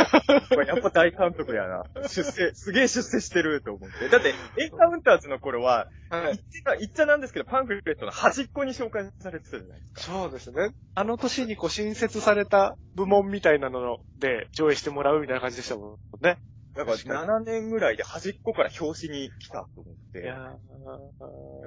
[0.49, 1.83] これ やっぱ大監督やな。
[2.03, 4.07] 出世、すげえ出世してると思って。
[4.09, 6.39] だって、エンカウンターズの頃は、はい。
[6.79, 10.13] 言っちゃなんですけど、パンフレットの端っこに紹介されてたじゃないですか。
[10.13, 10.71] そうですね。
[10.95, 16.39] あの年にこう新設された部門みたいなので上映してもらうみたいな感じでしたもんね。
[16.79, 20.21] だから確かに7年ぐらいで端っこから表紙に来たと思って。
[20.21, 20.55] いや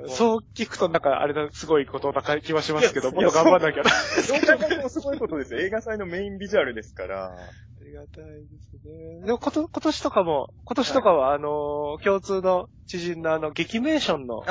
[0.05, 3.91] ーそう聞くとなんかあれだ、すごいことな気はしますけど、もっと頑張んなきゃな。
[3.91, 5.61] どう考えてもすごいことですよ。
[5.61, 7.27] 映画祭のメインビジュアルですから。
[7.27, 9.27] ありがたいですね。
[9.27, 14.43] でもこと、今年とかも、今年とかは、あのー共通の知人のあの、劇メーションの。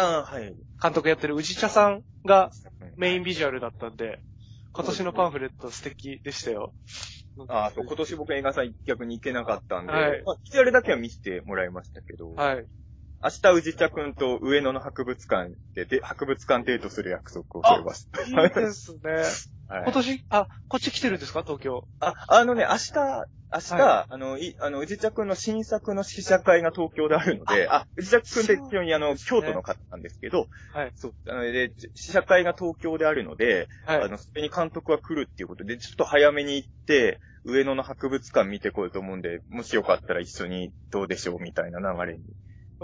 [0.82, 2.52] 監督やってる宇治茶さんが
[2.98, 4.20] メインビジュアルだったんで、
[4.74, 6.74] 今年のパンフレット素敵でしたよ。
[7.48, 10.24] ああ、そう、今年僕映画祭逆に行けなかったんで、はい。
[10.26, 12.68] まあ、ビジュアルだけは見せてもらいましたけど、はい。
[13.24, 18.22] 明日宇治茶くんと上野の博物館でで、博物館デートする約束を取れました。
[18.22, 19.14] いいですね。
[19.68, 21.44] はい今年、あ、こっち来てるんですか？
[21.44, 21.88] 東京。
[22.00, 22.94] あ、あのね、明日、
[23.54, 30.92] 明日、はあの、い、あの、宇治茶くんの新作の試写会が東京であるので、あ、宇治茶くんって基本にあの、ね京都の方なんですけど、はい。
[30.96, 34.02] そう、あの、で、試写会が東京であるので、はい。
[34.02, 42.24] あの、それに監督は来るっていうことで、ちょっと早めに行って、上野の博物館見てこようと思うんで、もしよかったら一緒にどうでしょうみたいな流れに。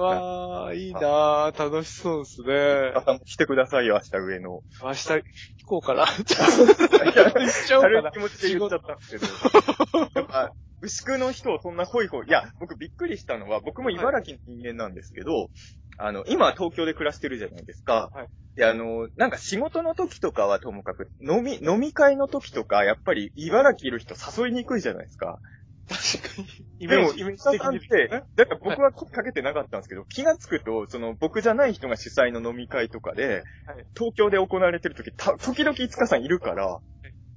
[0.01, 2.93] わー、いいなー、楽しそうですね。
[2.95, 4.63] あ来てくださいよ、明日上野。
[4.83, 5.23] 明日行
[5.65, 6.05] こうかな。
[6.05, 8.33] 行っちゃおうかな軽い気。
[8.33, 10.11] 持ちで言っちゃったんですけど。
[10.13, 15.49] やっぱ、牛久の人をそんなホイホイ、いや、僕びっくりしたのは、僕も茨城の人間なんですけど、
[15.97, 18.11] あの、今は東京で暮らしてるじゃないですか。
[18.13, 25.39] はいで、あの、なんか仕事の時とかはともかく、飲み、飲み会の時とか、やっぱり茨城いる人誘いにくいじゃないですか。
[25.87, 26.66] 確かに。
[26.79, 36.79] イでも、メージ、イメージ的にさんって、だから僕は声かけてなかったんですけど、気がつくと、その僕じゃない人が主催の飲み会とかで、はい東京で行われてる時、た時々いつかさんいるから、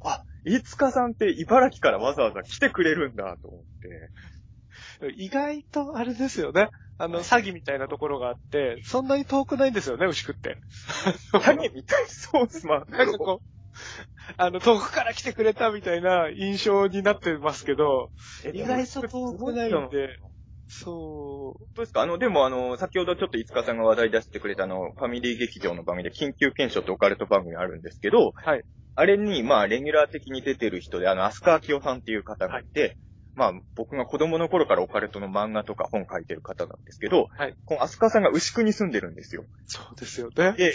[0.05, 4.11] あ、いつかさんって茨城からわざわざ来てくれるんだと思って。
[5.17, 6.69] 意外とあれですよね。
[6.99, 10.59] あの、詐欺みたいなところがあって、そんなに遠くないんですよね、牛久って。
[11.33, 12.91] 詐欺みたいそうっす、まあ。
[12.91, 13.60] なんかこう、
[14.37, 18.11] あの、遠くから来てくれたみたいな印象になってますけど、
[18.45, 20.19] え意外と遠くないんで、
[20.69, 22.03] そどうですか？
[22.03, 28.63] あの、でもあの、先ほどちょっといつかさんが話題出してくれたあの、ファミリー劇場の番組で緊急検証ってオカルト番組あるんですけど、はい。
[28.95, 32.99] あれに、まあ、レギュラー的に出てる人で、あの、アスカアキオさんっていう方がいて、
[33.35, 37.57] まあ、僕が子供の頃からオカルトの漫画とか本書いてる方なんですけど、はい。
[37.65, 39.43] このアスカさんが牛久に住んでるんですよ。
[39.43, 40.53] う、そうですよね。
[40.57, 40.73] で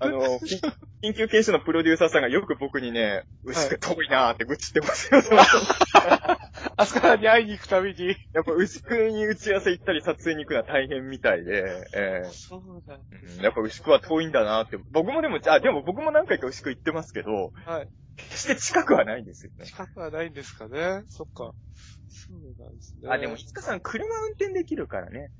[0.00, 0.56] あの、き
[1.02, 5.22] 緊急検証のプロデューサーさんがよく僕にね、牛久遠いなーって愚痴ってますよ。
[6.76, 8.16] あそこらに会いに行くたびに。
[8.32, 12.96] やっぱ牛久に打ち合わせ行ったり撮影に行くのは大変みたいで、えそうだ。
[12.96, 14.78] ーうんやっぱ牛久は遠いんだなって。
[14.90, 17.88] 僕もでも、あ、でも僕も何回か牛久行ってますけど、はい。
[18.16, 19.66] 決して近くはないんですよね。
[19.66, 21.04] 近くはないんですかね。
[21.08, 21.54] そっか。
[22.08, 23.08] そうなんですね。
[23.10, 25.30] あ、でも、いつかさん車運転できるからね。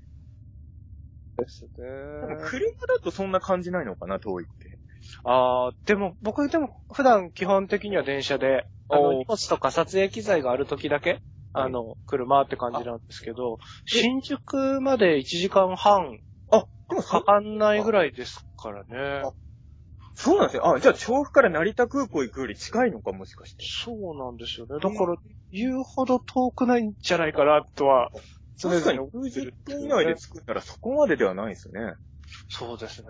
[1.36, 1.70] ですね。
[1.76, 4.78] 車だとそんな感じないのかな、遠いって。
[5.24, 19.30] ああ、でも僕でも普段基本的には電車で、あの、荷物とか撮影機材がある時だけ、あの、車って感じなんですけど、新宿まで1時間半あ、でもかかんないぐらいですからね。
[20.16, 20.74] あそうなんですよ。
[20.74, 23.64] あ、じゃあ調布から成田空港行くより近いのか、もしかして。
[23.66, 24.74] そうなんですよね。
[24.80, 25.16] だから、
[25.50, 28.10] 言うほど遠くないんじゃないかなとは、
[28.58, 31.94] 常確かに々思ってる60分以内で作ったらそこまでではないですね。
[32.48, 33.08] そうですね。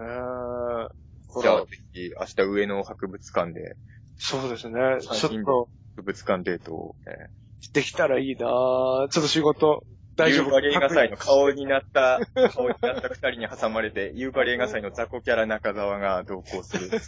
[1.40, 3.76] じゃあ、ぜひ、明日上野博物館で、
[4.16, 4.78] そうですね。
[5.00, 7.30] ちょっと、博物館デートを、え
[7.72, 12.20] できたらいいなぁちょっと仕事、ー、大丈夫ユーバリ映画祭の顔になった、
[12.52, 16.90] 顔になった二人に挟まれて、ユーバリ映画祭の雑魚キャラ中澤が同行する。
[16.90, 16.98] 行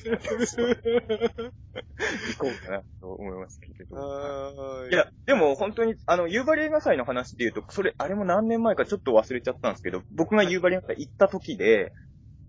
[2.38, 3.96] こうかなと思いますけれど。
[3.96, 11.92] はいや、でも本当に、あの、夕張映画祭の話で言うと、それ、あれも何年前かちょっと忘れちゃったんですけど、僕が夕張映画祭行った時で、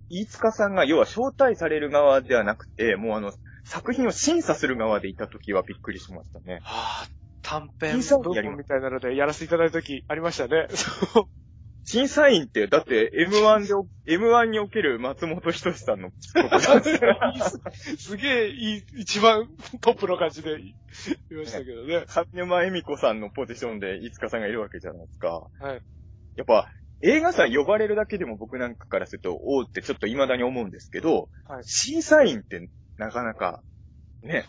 [0.10, 6.60] 飯塚さんが、要は招待される側ではなくて、もうあの、作品を審査する側でいた時はびっくりしましたね。
[6.64, 7.08] はあ、
[7.46, 10.68] 短編部門みたいなのでやらせていただいた時ありましたね。
[11.88, 16.10] 審査員って、だって M1 でお、M1 における松本人志さんの
[18.00, 19.48] すげえいい、一番
[19.82, 20.74] トップの感じで言い
[21.36, 22.06] ましたけどね。
[22.08, 25.48] 上沼恵美子さんのポジションで飯塚さんがいるわけじゃないですか。
[25.60, 25.82] はい。
[26.38, 26.72] やっぱ、
[27.04, 33.62] 映画祭呼ばれるだけでも僕なんかからすると、おーってちょっと未だに思うんですけど、はい審査員ってなかなか、
[34.24, 34.46] ね、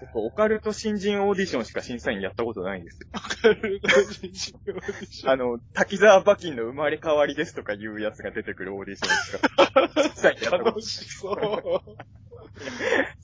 [0.00, 3.08] 僕オカルト新人オーディションしか審査員やったことないんですよ。
[5.26, 11.36] あの、滝沢馬琴の生まれ変わりですとかいうやつが出てくるオーディションしか、審査員やったこと楽しそう。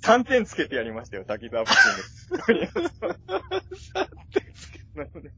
[0.02, 3.92] 3点つけてやりましたよ、滝沢馬琴です。
[4.94, 5.30] なので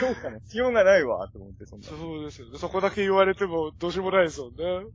[0.00, 1.88] 評価のしようがないわ、と思って、そんな。
[1.88, 2.58] そうですよね。
[2.58, 4.86] そこだけ言われてもどうしようもないですもんね。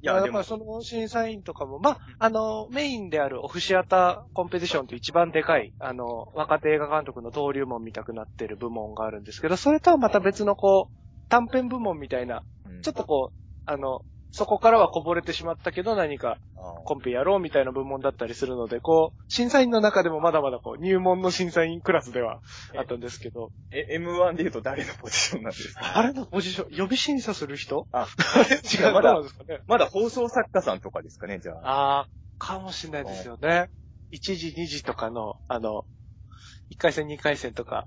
[0.00, 0.26] いや、でも。
[0.26, 10.96] だから、その審査員とかも、まあ、あの、メインであるオフシアターコンペティションという一番でかい、あの、若手映画監督の登竜門見たくなってる部門があるんですけど、それとはまた別のこう、
[11.28, 12.82] 短編部門みたいな、うん。
[12.82, 16.38] ちょっとこう、あの、そこからはこぼれてしまったけど何か
[16.84, 22.40] コンペやろうみたいな部門だったりするので、こう、審査員の中でもまだまだこう、入門の審査員クラスでは
[22.76, 25.98] あったんですけど、え、M1 で言うと誰のポジションなんですか？
[25.98, 27.86] あれのポジション、予備審査する人？
[27.92, 28.06] あ、
[28.78, 29.20] 違う、まだ。
[29.66, 31.58] まだ放送作家さんとかですかね、じゃあ。
[31.64, 32.08] ああ、
[32.38, 33.70] かもしれないですよね。
[34.12, 35.84] 1時、2時とかの、あの、
[36.72, 37.86] 1回戦、2回戦とか、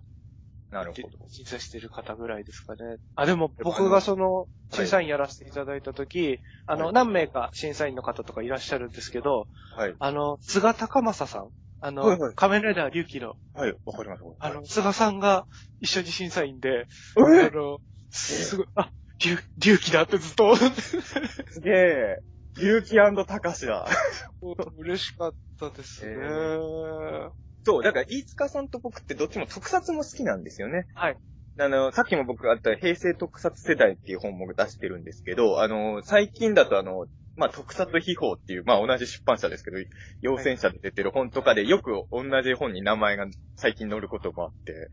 [0.71, 1.29] なるほど。
[1.29, 2.97] 審査してる方ぐらいですかね。
[3.15, 9.95] あ、でも僕がその、審査員やらせていただいたとき、あの、はい何名か審査員の方とかいらっしゃるんですけど、はい。
[9.97, 11.49] あの、菅高正さん、
[11.81, 14.23] あの、はいはい仮面ライダー龍騎の、はい、わかります。
[14.39, 15.45] あの、菅さんが
[15.79, 17.79] 一緒に審査員で、あえの、
[18.11, 18.91] すごい、あ、
[19.25, 22.19] 龍、龍騎だってずっとすげえ。
[22.57, 23.87] ゆうきたかしだ。
[24.77, 26.13] 嬉しかったですね。
[26.13, 27.29] え
[27.65, 30.87] そう、だから、飯塚さんと僕ってどっちも特撮も好きなんですよね。
[30.93, 31.17] はい。
[31.57, 39.77] あの、さっきも僕があった平成特撮世代っていう本も出してるんですけど、あの、最近だとあの、まあ、特撮秘宝っていう、まあ、同じ出版社ですけど、
[40.21, 44.89] 陽戦社で出てる本とかでよく同じ本に名前が最近載ることもあって、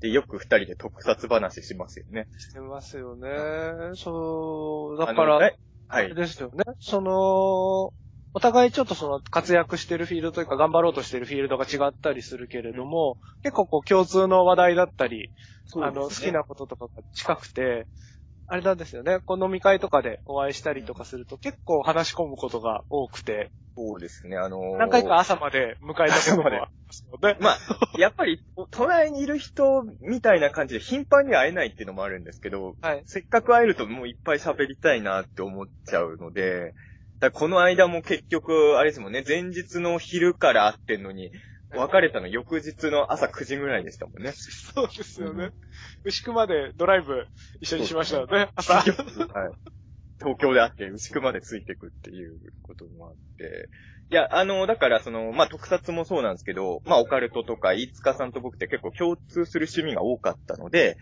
[0.00, 2.28] で、よく二人で特撮話しますよね。
[2.36, 3.28] してますよね。
[3.94, 6.14] そう、だから、えはい。
[6.14, 6.64] ですよね。
[6.78, 7.92] その、
[8.34, 15.32] お互いちょっとその活躍してるフィールドというか頑張ろうとしてるフィールドが違ったりするけれども、結構こう共通の話題だったり、
[15.80, 17.86] あの、好きなこととかが近くて、
[18.46, 19.20] あれなんですよね。
[19.20, 27.36] こう飲み会とかでお会いしたりとかすると結構話し込むことが多くて、そうですね、あのー何回か朝まで迎えたこともありますよね。
[27.40, 27.58] まあ、
[27.96, 33.02] やっぱり、隣にいる人みたいな感じで頻繁に会えないっていうのもあるんですけど、はい。
[33.06, 36.74] せっかく会えるともういっぱい喋りたいなって思っちゃうので、
[37.20, 41.30] だこの間も結局、あれですもんね、前日の昼から会ってんのに、
[41.74, 44.32] 別れたの翌日の朝9時ぐらいでしたもんね。
[44.32, 45.50] そうですよね。
[46.04, 47.26] 牛久までドライブ
[47.60, 48.50] 一緒にしましたよね。
[48.54, 48.74] 朝。
[48.74, 48.84] はい。
[50.20, 53.68] 東京で会って、牛久までついてくっていうこともあって。
[54.10, 60.96] いや、あの、だから、その、まあ、特撮もそうなんですけど、まあ、オカルトとか、飯塚さんと僕って結構共通する趣味が多かったので、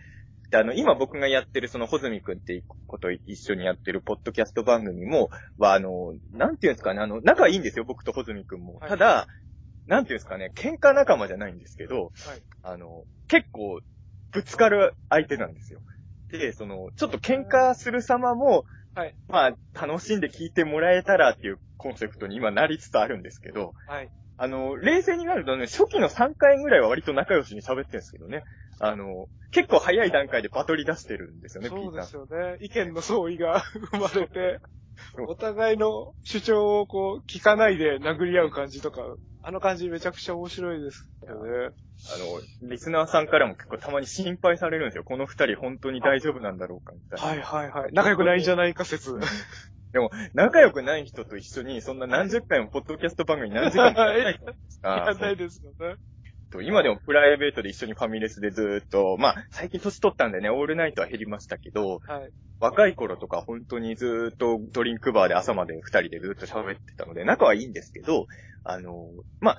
[0.51, 8.77] で、あの、今僕がやってる、その、ほずみくんっていうことを一緒にやってる、ポッドキャスト番組も、は、あの、なんていうんですかね、あの、仲はいいんですよ、僕とほずみくんも。
[8.81, 9.29] はいただ、
[9.87, 13.81] なんていうんですかね、喧嘩仲間じゃないんですけど、はいあの、結構、
[14.33, 15.81] ぶつかる相手なんですよ。
[16.31, 19.15] で、その、ちょっと喧嘩する様も、はい。
[19.29, 24.11] まあ、楽しんで聞いてもらえたらっていうコンセプトに今なりつつあるんですけど、はい。
[24.39, 28.45] あの、冷静になるとね、初期の3回ぐらいは割と仲良しに喋ってるんですけどね。
[28.81, 32.27] あの、結構早い段階でバトり出してるんですよね、そうですよ。
[32.31, 32.59] よね。
[32.61, 33.61] 意見の相違が
[33.93, 34.61] 生まれて。
[35.29, 39.03] お互いの主張をこう、聞かないで殴り合う感じとか、
[39.43, 41.75] あの感じめちゃくちゃ面白いですよね。
[42.15, 42.19] あ
[42.63, 45.05] の、リスナーさんからも結構たまに心配されるんですよ。
[45.05, 47.27] この二人本当に大丈夫なんだろうかみたいな。
[47.27, 47.93] はいはいはい。
[47.93, 49.15] 仲良くないんじゃないか説。
[50.35, 54.89] 仲良くない人と一緒に、そんな何十回もポッドキャスト番組何時間もやらないじゃないですか。
[55.09, 55.97] やんないですよね。
[56.51, 62.31] と今でもプライベートで一緒にファミレスでずーっと、まあ、最近年取ったんでね、オールナイトは減りましたけど、はい。
[62.59, 68.27] 若い頃とか本当にずーっとドリンクバーで朝まで二人でずーっと喋ってたので、仲はいいんですけど、
[68.65, 69.59] あの、まあ、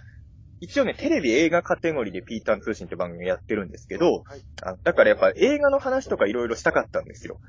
[0.60, 7.40] 一応ね、テレビ映画カテゴリーでピーターン通信って番組やってるんですけど、はいあだからやっぱ映画の話とかいろいろしたかったんですよ。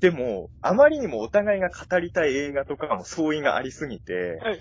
[0.00, 4.60] でも、あまりにもお互いが語りたい映画とかも相違がありすぎて、はい。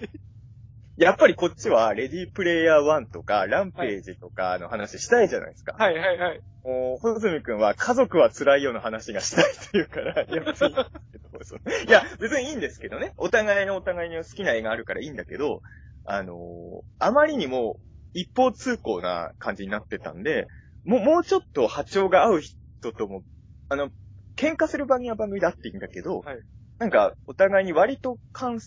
[0.98, 5.74] やっぱりこっちはレディープレイヤー1とかランページとかの話したいじゃないですか。
[5.78, 6.42] はいはいはい。
[6.64, 13.14] もう、ほずみくんは家族は辛いような話がしたいっていうから、い や別にいいんですけど、そういや、別にいいんですけどね。
[13.18, 15.62] お互いのお互いの好きな映画あるからいいんだけど、
[16.06, 17.80] あのーあまりにも
[18.14, 20.48] 一方通行な感じになってたんで、
[20.86, 22.58] もう、もうちょっと波長が合う人
[22.94, 23.24] とも、
[23.70, 23.90] あの、
[24.38, 26.40] 喧嘩する番組は番組であっていいんだけど、はい
[26.80, 28.60] なんか、お互いに割と感、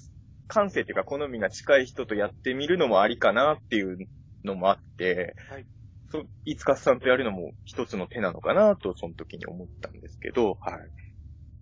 [0.49, 4.09] 感性っていうか好みが近い人とやってみるのもありかなっていう
[4.45, 5.65] のもあって、はい
[6.11, 10.91] そう、いつかさんとやるのも一つの手なのかなと、その時に思ったんですけど、はい。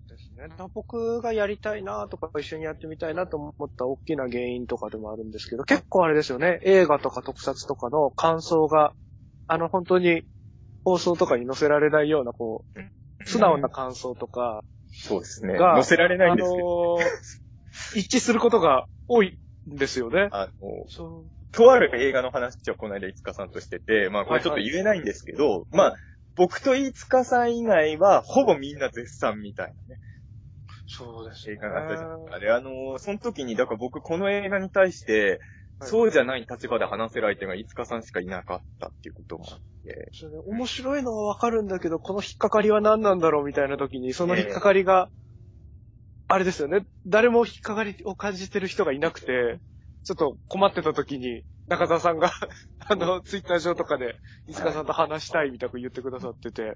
[0.09, 0.55] ですね。
[0.75, 6.61] 僕がやりたいなとか一緒にやってみたいなと思った大きな原因とかでもあるんですけど、結構あれですよね。
[6.63, 8.93] 映画とか特撮とかの感想が、
[9.47, 10.25] あの本当に
[10.85, 12.81] 放送とかに載せられないような、こう、
[13.25, 15.59] 素直な感想とかそうですね。
[15.59, 17.01] が、載せられないんあですけど、のー
[17.95, 19.39] 一致することが多い
[19.71, 20.29] んですよね。
[20.33, 20.53] あの、
[20.89, 21.31] そう。
[21.53, 25.97] とある映画の話をこの間、いつかさんとしてて、まあこれちょっと言えないんですけど、まあ、
[26.37, 30.01] 僕と飯塚さん以外は、ほぼみんな絶賛みたいなね、
[30.87, 31.55] そうですね。
[31.55, 32.39] 映画があったじゃないですか。
[32.41, 35.39] で、あのーその時に、だから僕この映画に対して、はい
[35.83, 40.09] そうじゃない立場で話せる相手が飯塚さんしかいなかったっていうこともあって、
[40.47, 45.11] 面白いのはわかるんだけど、この引っかかりは何なんだろうみたいな時に、その引っかかりが、
[46.29, 46.87] あれですよね。
[47.07, 49.59] 誰も引っかかりを感じてる人がいなくて、
[50.05, 52.33] ちょっと困ってた時に、中田さんが、
[52.87, 54.17] あの、ツイッター上とかで、
[54.47, 56.67] 飯塚さんと話したいみたく言ってくださってて、い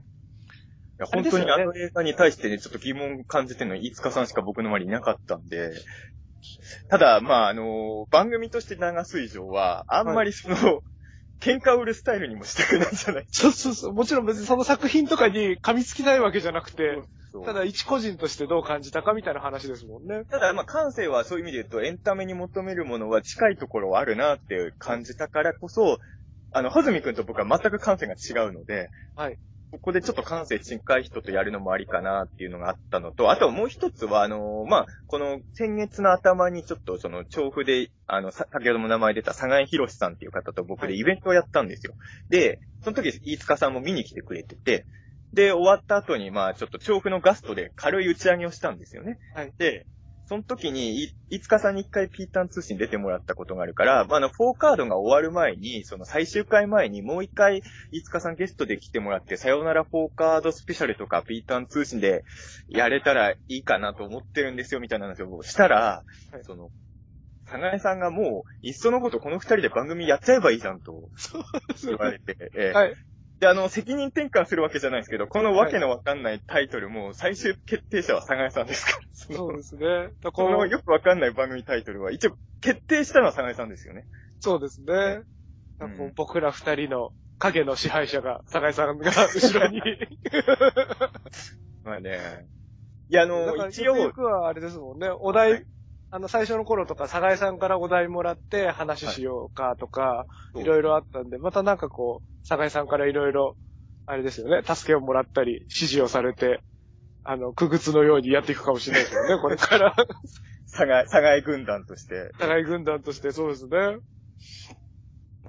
[1.01, 5.71] や本当にあの映画に対してね、ちょっと疑問を感じてるのは飯塚さんしか僕の周りにいなかったんで、
[6.89, 10.83] ただ、まあ、あの番組として流す以上は、あんまりその、
[11.41, 13.93] 喧嘩を売るスタイルにもしたくないじゃないそうそうそう。
[13.93, 17.03] もちろん別にその作品とかに噛みつきたいわけじゃなくて、
[17.45, 20.25] ただ一個人としてどう感じたかみたいな話ですもんね。
[20.31, 25.99] ただ、まあ、感性はそういう意味で言うと、エンタメに求めるものは近いところはあるなって感じたからこそ、
[26.51, 29.39] あの、はずみくんと僕は全く感性が違うので、はい。
[29.71, 41.95] ここでちょっと感性近い人とやるのもありかなっていうのがあったのと、あとはもう一つは、あのまあ、この先月の頭にちょっとその調布で、あの、さ先ほども名前出た佐賀井博さんっていう方と僕でイベントをやったんですよ。
[42.31, 44.87] で、その時、飯塚さんも見に来てくれてて、
[45.35, 49.19] で、終わった後に、まあ、ちょっと調布のガストで軽い打ち上げをしたんですよね。
[49.35, 49.53] はい。
[49.59, 49.87] で、
[50.29, 57.63] その時に、い、いつかさんに一回ピーターン通信出てもらったことがあるから、まあ、あの、4カードが終わる前に、その最終回前にもう一回、
[57.93, 62.27] いつかさんゲストで来てもらって、さよなら4カードスペシャルとかピーターン通信で
[62.69, 66.45] やれたらいいかなと思ってるんですよ、みたいな話をしたら、はい。
[66.45, 66.69] その、
[67.47, 71.09] さがえさんがもう、いっそのことこの二人で番組やっちゃえばいいじゃんと
[71.83, 72.73] 言われて、ええ。
[72.73, 72.95] はい。
[73.41, 78.99] で、あの、責任転換するわけじゃないですけど、このわけのわかんないタイトルも、最終決定者は佐賀江さんですから。
[79.13, 80.11] そうですね。
[80.23, 84.07] だこのよくわかんない番組タイトルは、一応、決定したのは佐賀江さんですよね。
[84.41, 85.23] そうですね。
[85.81, 89.81] うん僕ら二人の影の支配者が、酒井さんが後ろに。
[91.85, 92.49] まあね。
[93.11, 95.09] いや、あだの、一応、よくはあれですもんね。
[95.09, 95.67] お題、はい
[96.11, 103.57] あの、最初の頃とか、酒井さんからお題もらって話しようかとか、はいいろいろあったんで、またなんかこう、酒井さんからいろいろ、
[104.07, 106.63] あれですよね、助けをもらったり、指示をされて、
[107.25, 109.95] あの、苦靴のようにやっていくかもしれないですよね、 これから。
[110.71, 113.99] 佐賀、佐賀江軍団として、酒井軍団としてそうですね。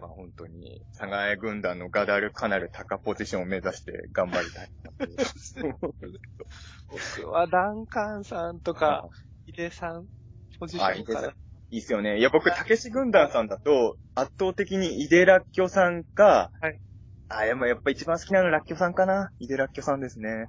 [0.02, 4.72] まあ本当に、佐賀江軍団のガダルかなる高ポジションを目指して頑張りたい。
[6.90, 9.08] 僕はダンカンさんとか、
[9.46, 10.08] 井出さん、
[10.60, 11.34] ポジションから。
[11.72, 12.18] いいっすよね。
[12.18, 16.80] いや、僕、たけし軍団さんだと、圧倒的に井出らっきょさんか、はい。
[17.30, 19.30] あ、でもやっぱ一番好きなのはらっきょさんかな。
[19.40, 20.48] 井出らっきょさんですね。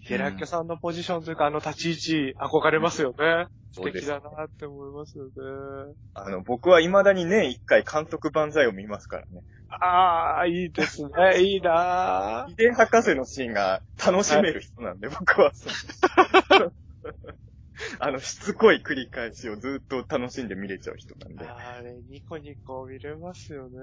[0.00, 3.46] ヘラッキョさんのポジションというか、あの立ち位置、憧れますよね。
[3.72, 5.30] 素敵だなって思いますよね。
[6.14, 9.42] あの、僕は未だに年一回監督万歳を見ますからね。
[9.68, 11.10] ああ、いいですね。
[11.44, 15.52] いいな井出博士のシーンが楽しめる人なんで、僕は。
[18.00, 21.44] あの、しつこい繰り返しをずっと楽しんで見れちゃう人なんで。
[21.46, 23.78] あれ、ニコニコ見れますよね。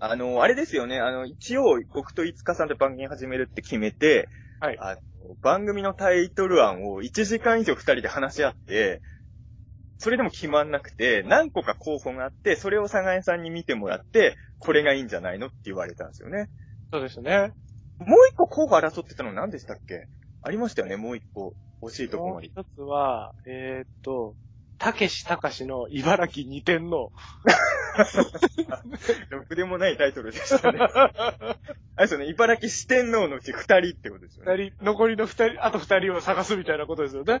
[0.00, 4.28] あの、あれですよね、あの、一応、僕と五日さんで番組始めるって決めて、
[4.60, 5.00] はいあの
[5.42, 9.02] 番組のタイトル案を1時間以上二人で話し合って、
[9.98, 16.48] それでも決まんなくて、何個か候補があって、それを佐賀江さんに見てもらって、これがいいんじゃないのって言われたんですよね。
[16.90, 17.52] そうですね。
[17.98, 20.06] もう一個候補争ってたの何でしたっけ？
[20.42, 21.54] ありましたよね、もう一個。
[21.82, 22.48] 惜しいとこまで。
[22.48, 24.34] もう一つは、えーっと、
[24.78, 27.12] たけしたかしの茨城二天王。
[29.30, 30.78] ろ くでもないタイトルでしたね。
[30.80, 31.56] あ
[31.98, 34.52] れですよね、茨城四天王のうち二人ってことですよね。
[34.56, 37.40] 二人、残りの二人、あと二人を探すみたいなことですよね。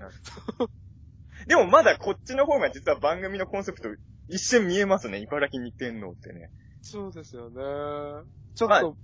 [1.46, 3.88] でもまだこっちの方が実は番組のコンセプト
[4.28, 6.50] 一瞬見えますね、茨城二天王ってね。
[6.82, 7.62] そうですよね。
[8.54, 8.96] ちょっと、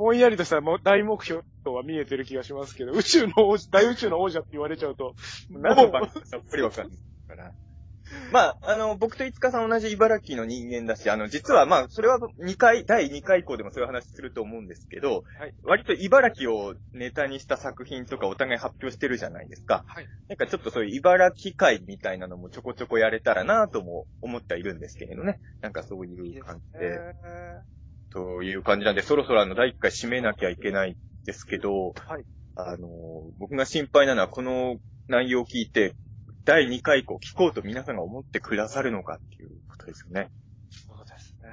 [0.00, 5.14] ぼんやりとしたもう大目標は見えてる気がしますけど、宇宙の王者、大宇宙の王者って言われちゃうと、
[5.50, 6.98] 何の番さっぱりわかんない
[7.28, 7.52] から。
[8.32, 19.84] まあ、あの、僕と五日さん同じ茨城の人間だし、あの、実はまあ、それは2回、第2回以降でもそういう話すると思うんですけど、はい割と茨城をネタにした作品とかお互い発表してるじゃないですか。
[19.86, 25.38] はいなんかちょっとそういう茨城会みたいなのもちょこちょこやれたらなとも思ってはいるんですけれどね。
[25.60, 26.98] なんかそういう感じで。
[28.12, 32.24] という感じなんで、そろそろあの、第1回締めなきゃいけないんですけど、はい
[32.56, 32.88] あの、
[33.38, 34.76] 僕が心配なのはこの
[35.08, 35.94] 内容を聞いて、
[36.44, 40.30] 第2回以降聞こうと皆さんが思ってくださるのかっていうことですよね。
[40.70, 41.48] そうですね。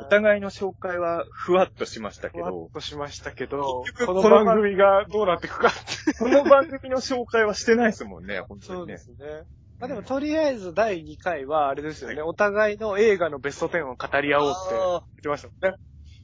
[0.00, 6.18] お互いの紹介はふわっとしましたけふわっど、としましたけど、結局この番組がどうなっていくかって。
[6.18, 8.98] この番組の紹介はしてないですもんね、本当にね。
[8.98, 9.42] そうですね。
[9.82, 15.76] まあでも、とりあえず第2回は、あれですよね、お互いの映画のベスト10を語り合おうって言ってましたもんね。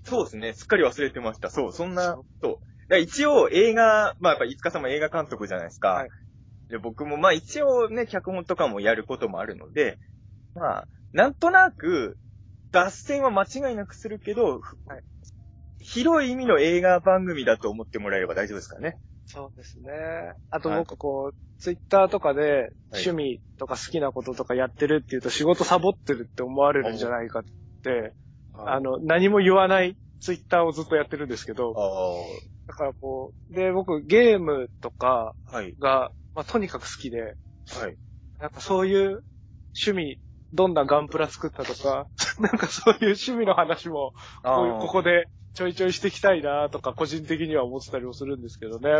[0.04, 0.52] そうですね。
[0.52, 1.50] すっかり忘れてました。
[1.50, 2.98] そう、そんな、そう。
[2.98, 5.88] 一応映画、まあやっぱ、いつかさんも映画監督じゃないですか。
[5.88, 6.08] はい
[6.68, 9.98] で、僕もまあ一応ね、脚本とかもやることもあるので、
[10.54, 12.18] まあ、なんとなく、
[12.72, 14.76] 脱線は間違いなくするけど、ふ
[15.80, 18.98] 広い意味の映画番組だと思ってもらえれば大丈夫ですかね。
[19.30, 19.90] そうですね。
[20.50, 20.78] あとはい。
[20.78, 27.44] 僕こう、ツイッターとかで趣味とか好きなこととかやってるって言うと仕事サボってるって思われるんじゃないかっ
[27.82, 28.14] て、
[28.54, 35.34] あの、何も言わないツイッターをずっとやってるんですけど、あだからこう、で、僕ゲームとか
[35.78, 37.96] が、まあとにかく好きで、はい。
[38.40, 39.24] なんかそういう
[39.86, 40.18] 趣味、
[40.52, 42.08] どんなガンプラ作ったとか、
[42.40, 44.12] なんかそういう趣味の話も、
[44.42, 48.90] ここでちょいちょいしていきたいなとか、個人的には思ってたりもするんですけどね。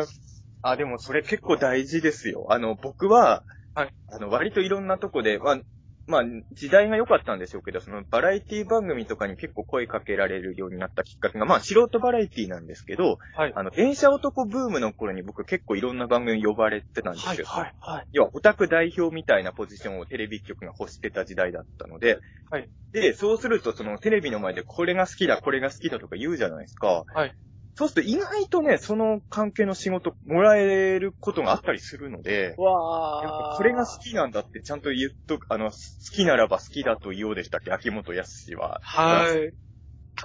[0.60, 2.48] あ、でもそれ結構大事ですよ。
[2.50, 3.44] あの、僕は、
[3.74, 5.60] はいあの、割といろんなとこで、まあ、
[6.08, 13.52] まあ、時代が良かったんでしょうけど、そのバラエティ番組とかに結構声かけられるようになったきっかけが、まあ、素人バラエティなんですけど、はい。
[13.54, 17.46] あの、電車男ブームの頃に僕結構いろんな番組に呼ばれてたんですよ。
[17.46, 18.06] はい、はい、はい。
[18.12, 22.18] 要は、オタク代表みたいなポジションをテレビ局が欲してた時代だったので、
[22.50, 22.70] はい。
[22.92, 27.04] で、そうすると、そのテレビの前でこれが好きだ、これが好きだとか言うじゃないですか。
[27.12, 27.34] はい。
[27.78, 35.76] そうすると意外とね、その関係の仕事もらえることがあったりするので、わやっぱこれが好きなんだってちゃんと言っとく、あの、好
[36.12, 38.80] きならば好きだと言おうでしたっけ秋元康は。
[38.82, 39.54] はい。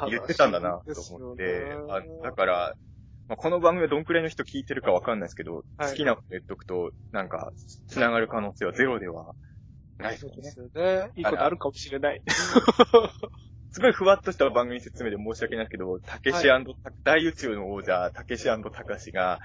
[0.10, 2.74] 言ってたんだなと思って、あだから、
[3.28, 7.52] まあ、この番組はどんくらいの人聞いてるかわかんないですけど、はい好きなこと言っとくと、なんか、
[7.86, 9.36] 繋がる可能性はゼロでは
[10.00, 10.80] ないですよねそうです。
[10.80, 11.12] よね。
[11.18, 12.24] いいことあるかもしれない。
[13.74, 16.48] すごいふわっとした番組説明で申し訳ないけど、たけし
[17.04, 19.42] 大宇宙の王者、たけしたかしが、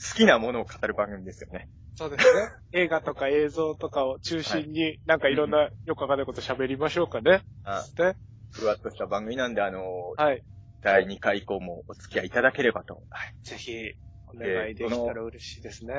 [0.00, 1.68] 好きなものを語る番組ですよね。
[1.96, 2.50] そうですね。
[2.72, 7.42] 映画とか映像とかを中心に、なんかいろんなよくわかんないこと喋りましょうかね。
[7.64, 8.16] あね。
[8.50, 9.82] ふわっとした番組なんで、あの、
[10.16, 10.44] はい。
[10.80, 13.02] 第2回以降もお付き合いいただければと。
[13.10, 13.34] はい。
[13.42, 13.94] ぜひ、
[14.28, 15.94] お願いできたら嬉しいですね。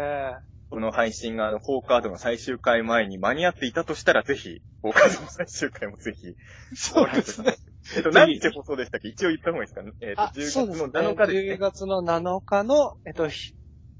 [0.74, 6.36] この配信が、あの、フォーカードの最終回前に間に合っていたとしたら、ぜひ、フォーカードの最終回もぜひ。
[6.76, 7.58] そうですね。
[7.96, 9.10] えっと、何日放送でしたっけ？
[9.10, 9.82] 一応言った方がいいですか？
[10.02, 10.90] えっと、あ、10そうですね。
[10.92, 11.58] 月の7日です10ね。
[11.58, 13.54] 月の7日の、えっと、ひ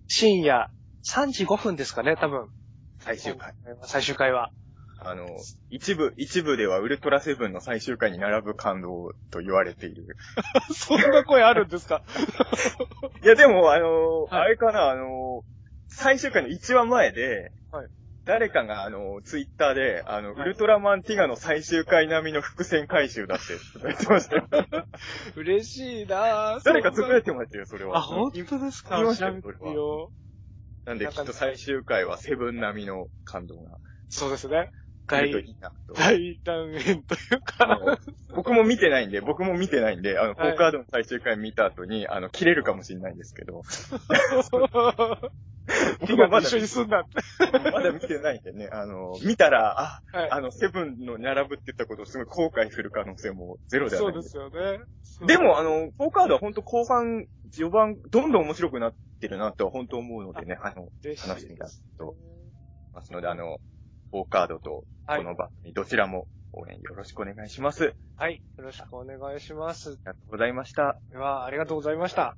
[0.08, 0.70] 深夜
[1.06, 2.48] 3時5分ですかね、多分。
[3.00, 3.54] 最終回。。
[3.84, 4.50] 最終回は。
[5.00, 5.28] あの、
[5.70, 10.16] 一部、一部ではウルトラセブンの最終回に並ぶ感動と言われている。
[10.74, 12.02] そんな声あるんですか？
[13.24, 15.44] いや、でも、あの、はいあれかな、あの、
[15.96, 17.88] 最終回の1話前で、はい
[18.26, 23.44] 誰かが、あの、ツイッターで、あの、はいウルトラマンティガの最終回並みの伏線回収だって
[23.84, 24.48] 言ってましたよ。
[25.36, 26.62] 嬉しいなぁ。
[26.64, 27.98] 誰かつぶやいててましたよ、それは。
[27.98, 28.96] あ、本当ですか？
[28.96, 30.10] 言いましたよ調べてみよ
[30.86, 30.88] う。
[30.88, 33.78] なんで、きっと最終回はセブン並みの感動が
[34.08, 34.70] そうですね。
[35.06, 35.94] 来ると大いいなと。
[35.94, 37.68] 大断円というあか。
[37.68, 37.98] の
[38.34, 43.64] 僕も見てないんで、僕も見てないんで、あの、フはいォーカードの最終回見た後に、あの、切れるかもしれないんですけど、
[46.02, 47.72] 僕が一緒に住んだって。
[47.72, 50.32] まだ見てないんでね、あの、見たら、あ、はい。
[50.32, 54.80] あの、セブンの並ぶって言ったことをすごい後悔する可能性もゼロではそないんうですよね。
[55.26, 62.16] でも、あの、4カードは本当後半、序盤、どんどん面白くなってるなとは本当思うのでね、あの、話してみたと
[62.94, 63.60] ますので、あの、
[64.12, 65.18] 4カードとはい。
[65.18, 67.84] この番組どちらも応援よろしくお願いします。
[67.84, 68.42] ありはい。
[68.58, 70.00] よろしくお願いします。
[70.06, 71.02] がとうございました。
[71.12, 72.38] では、ありがとうございました。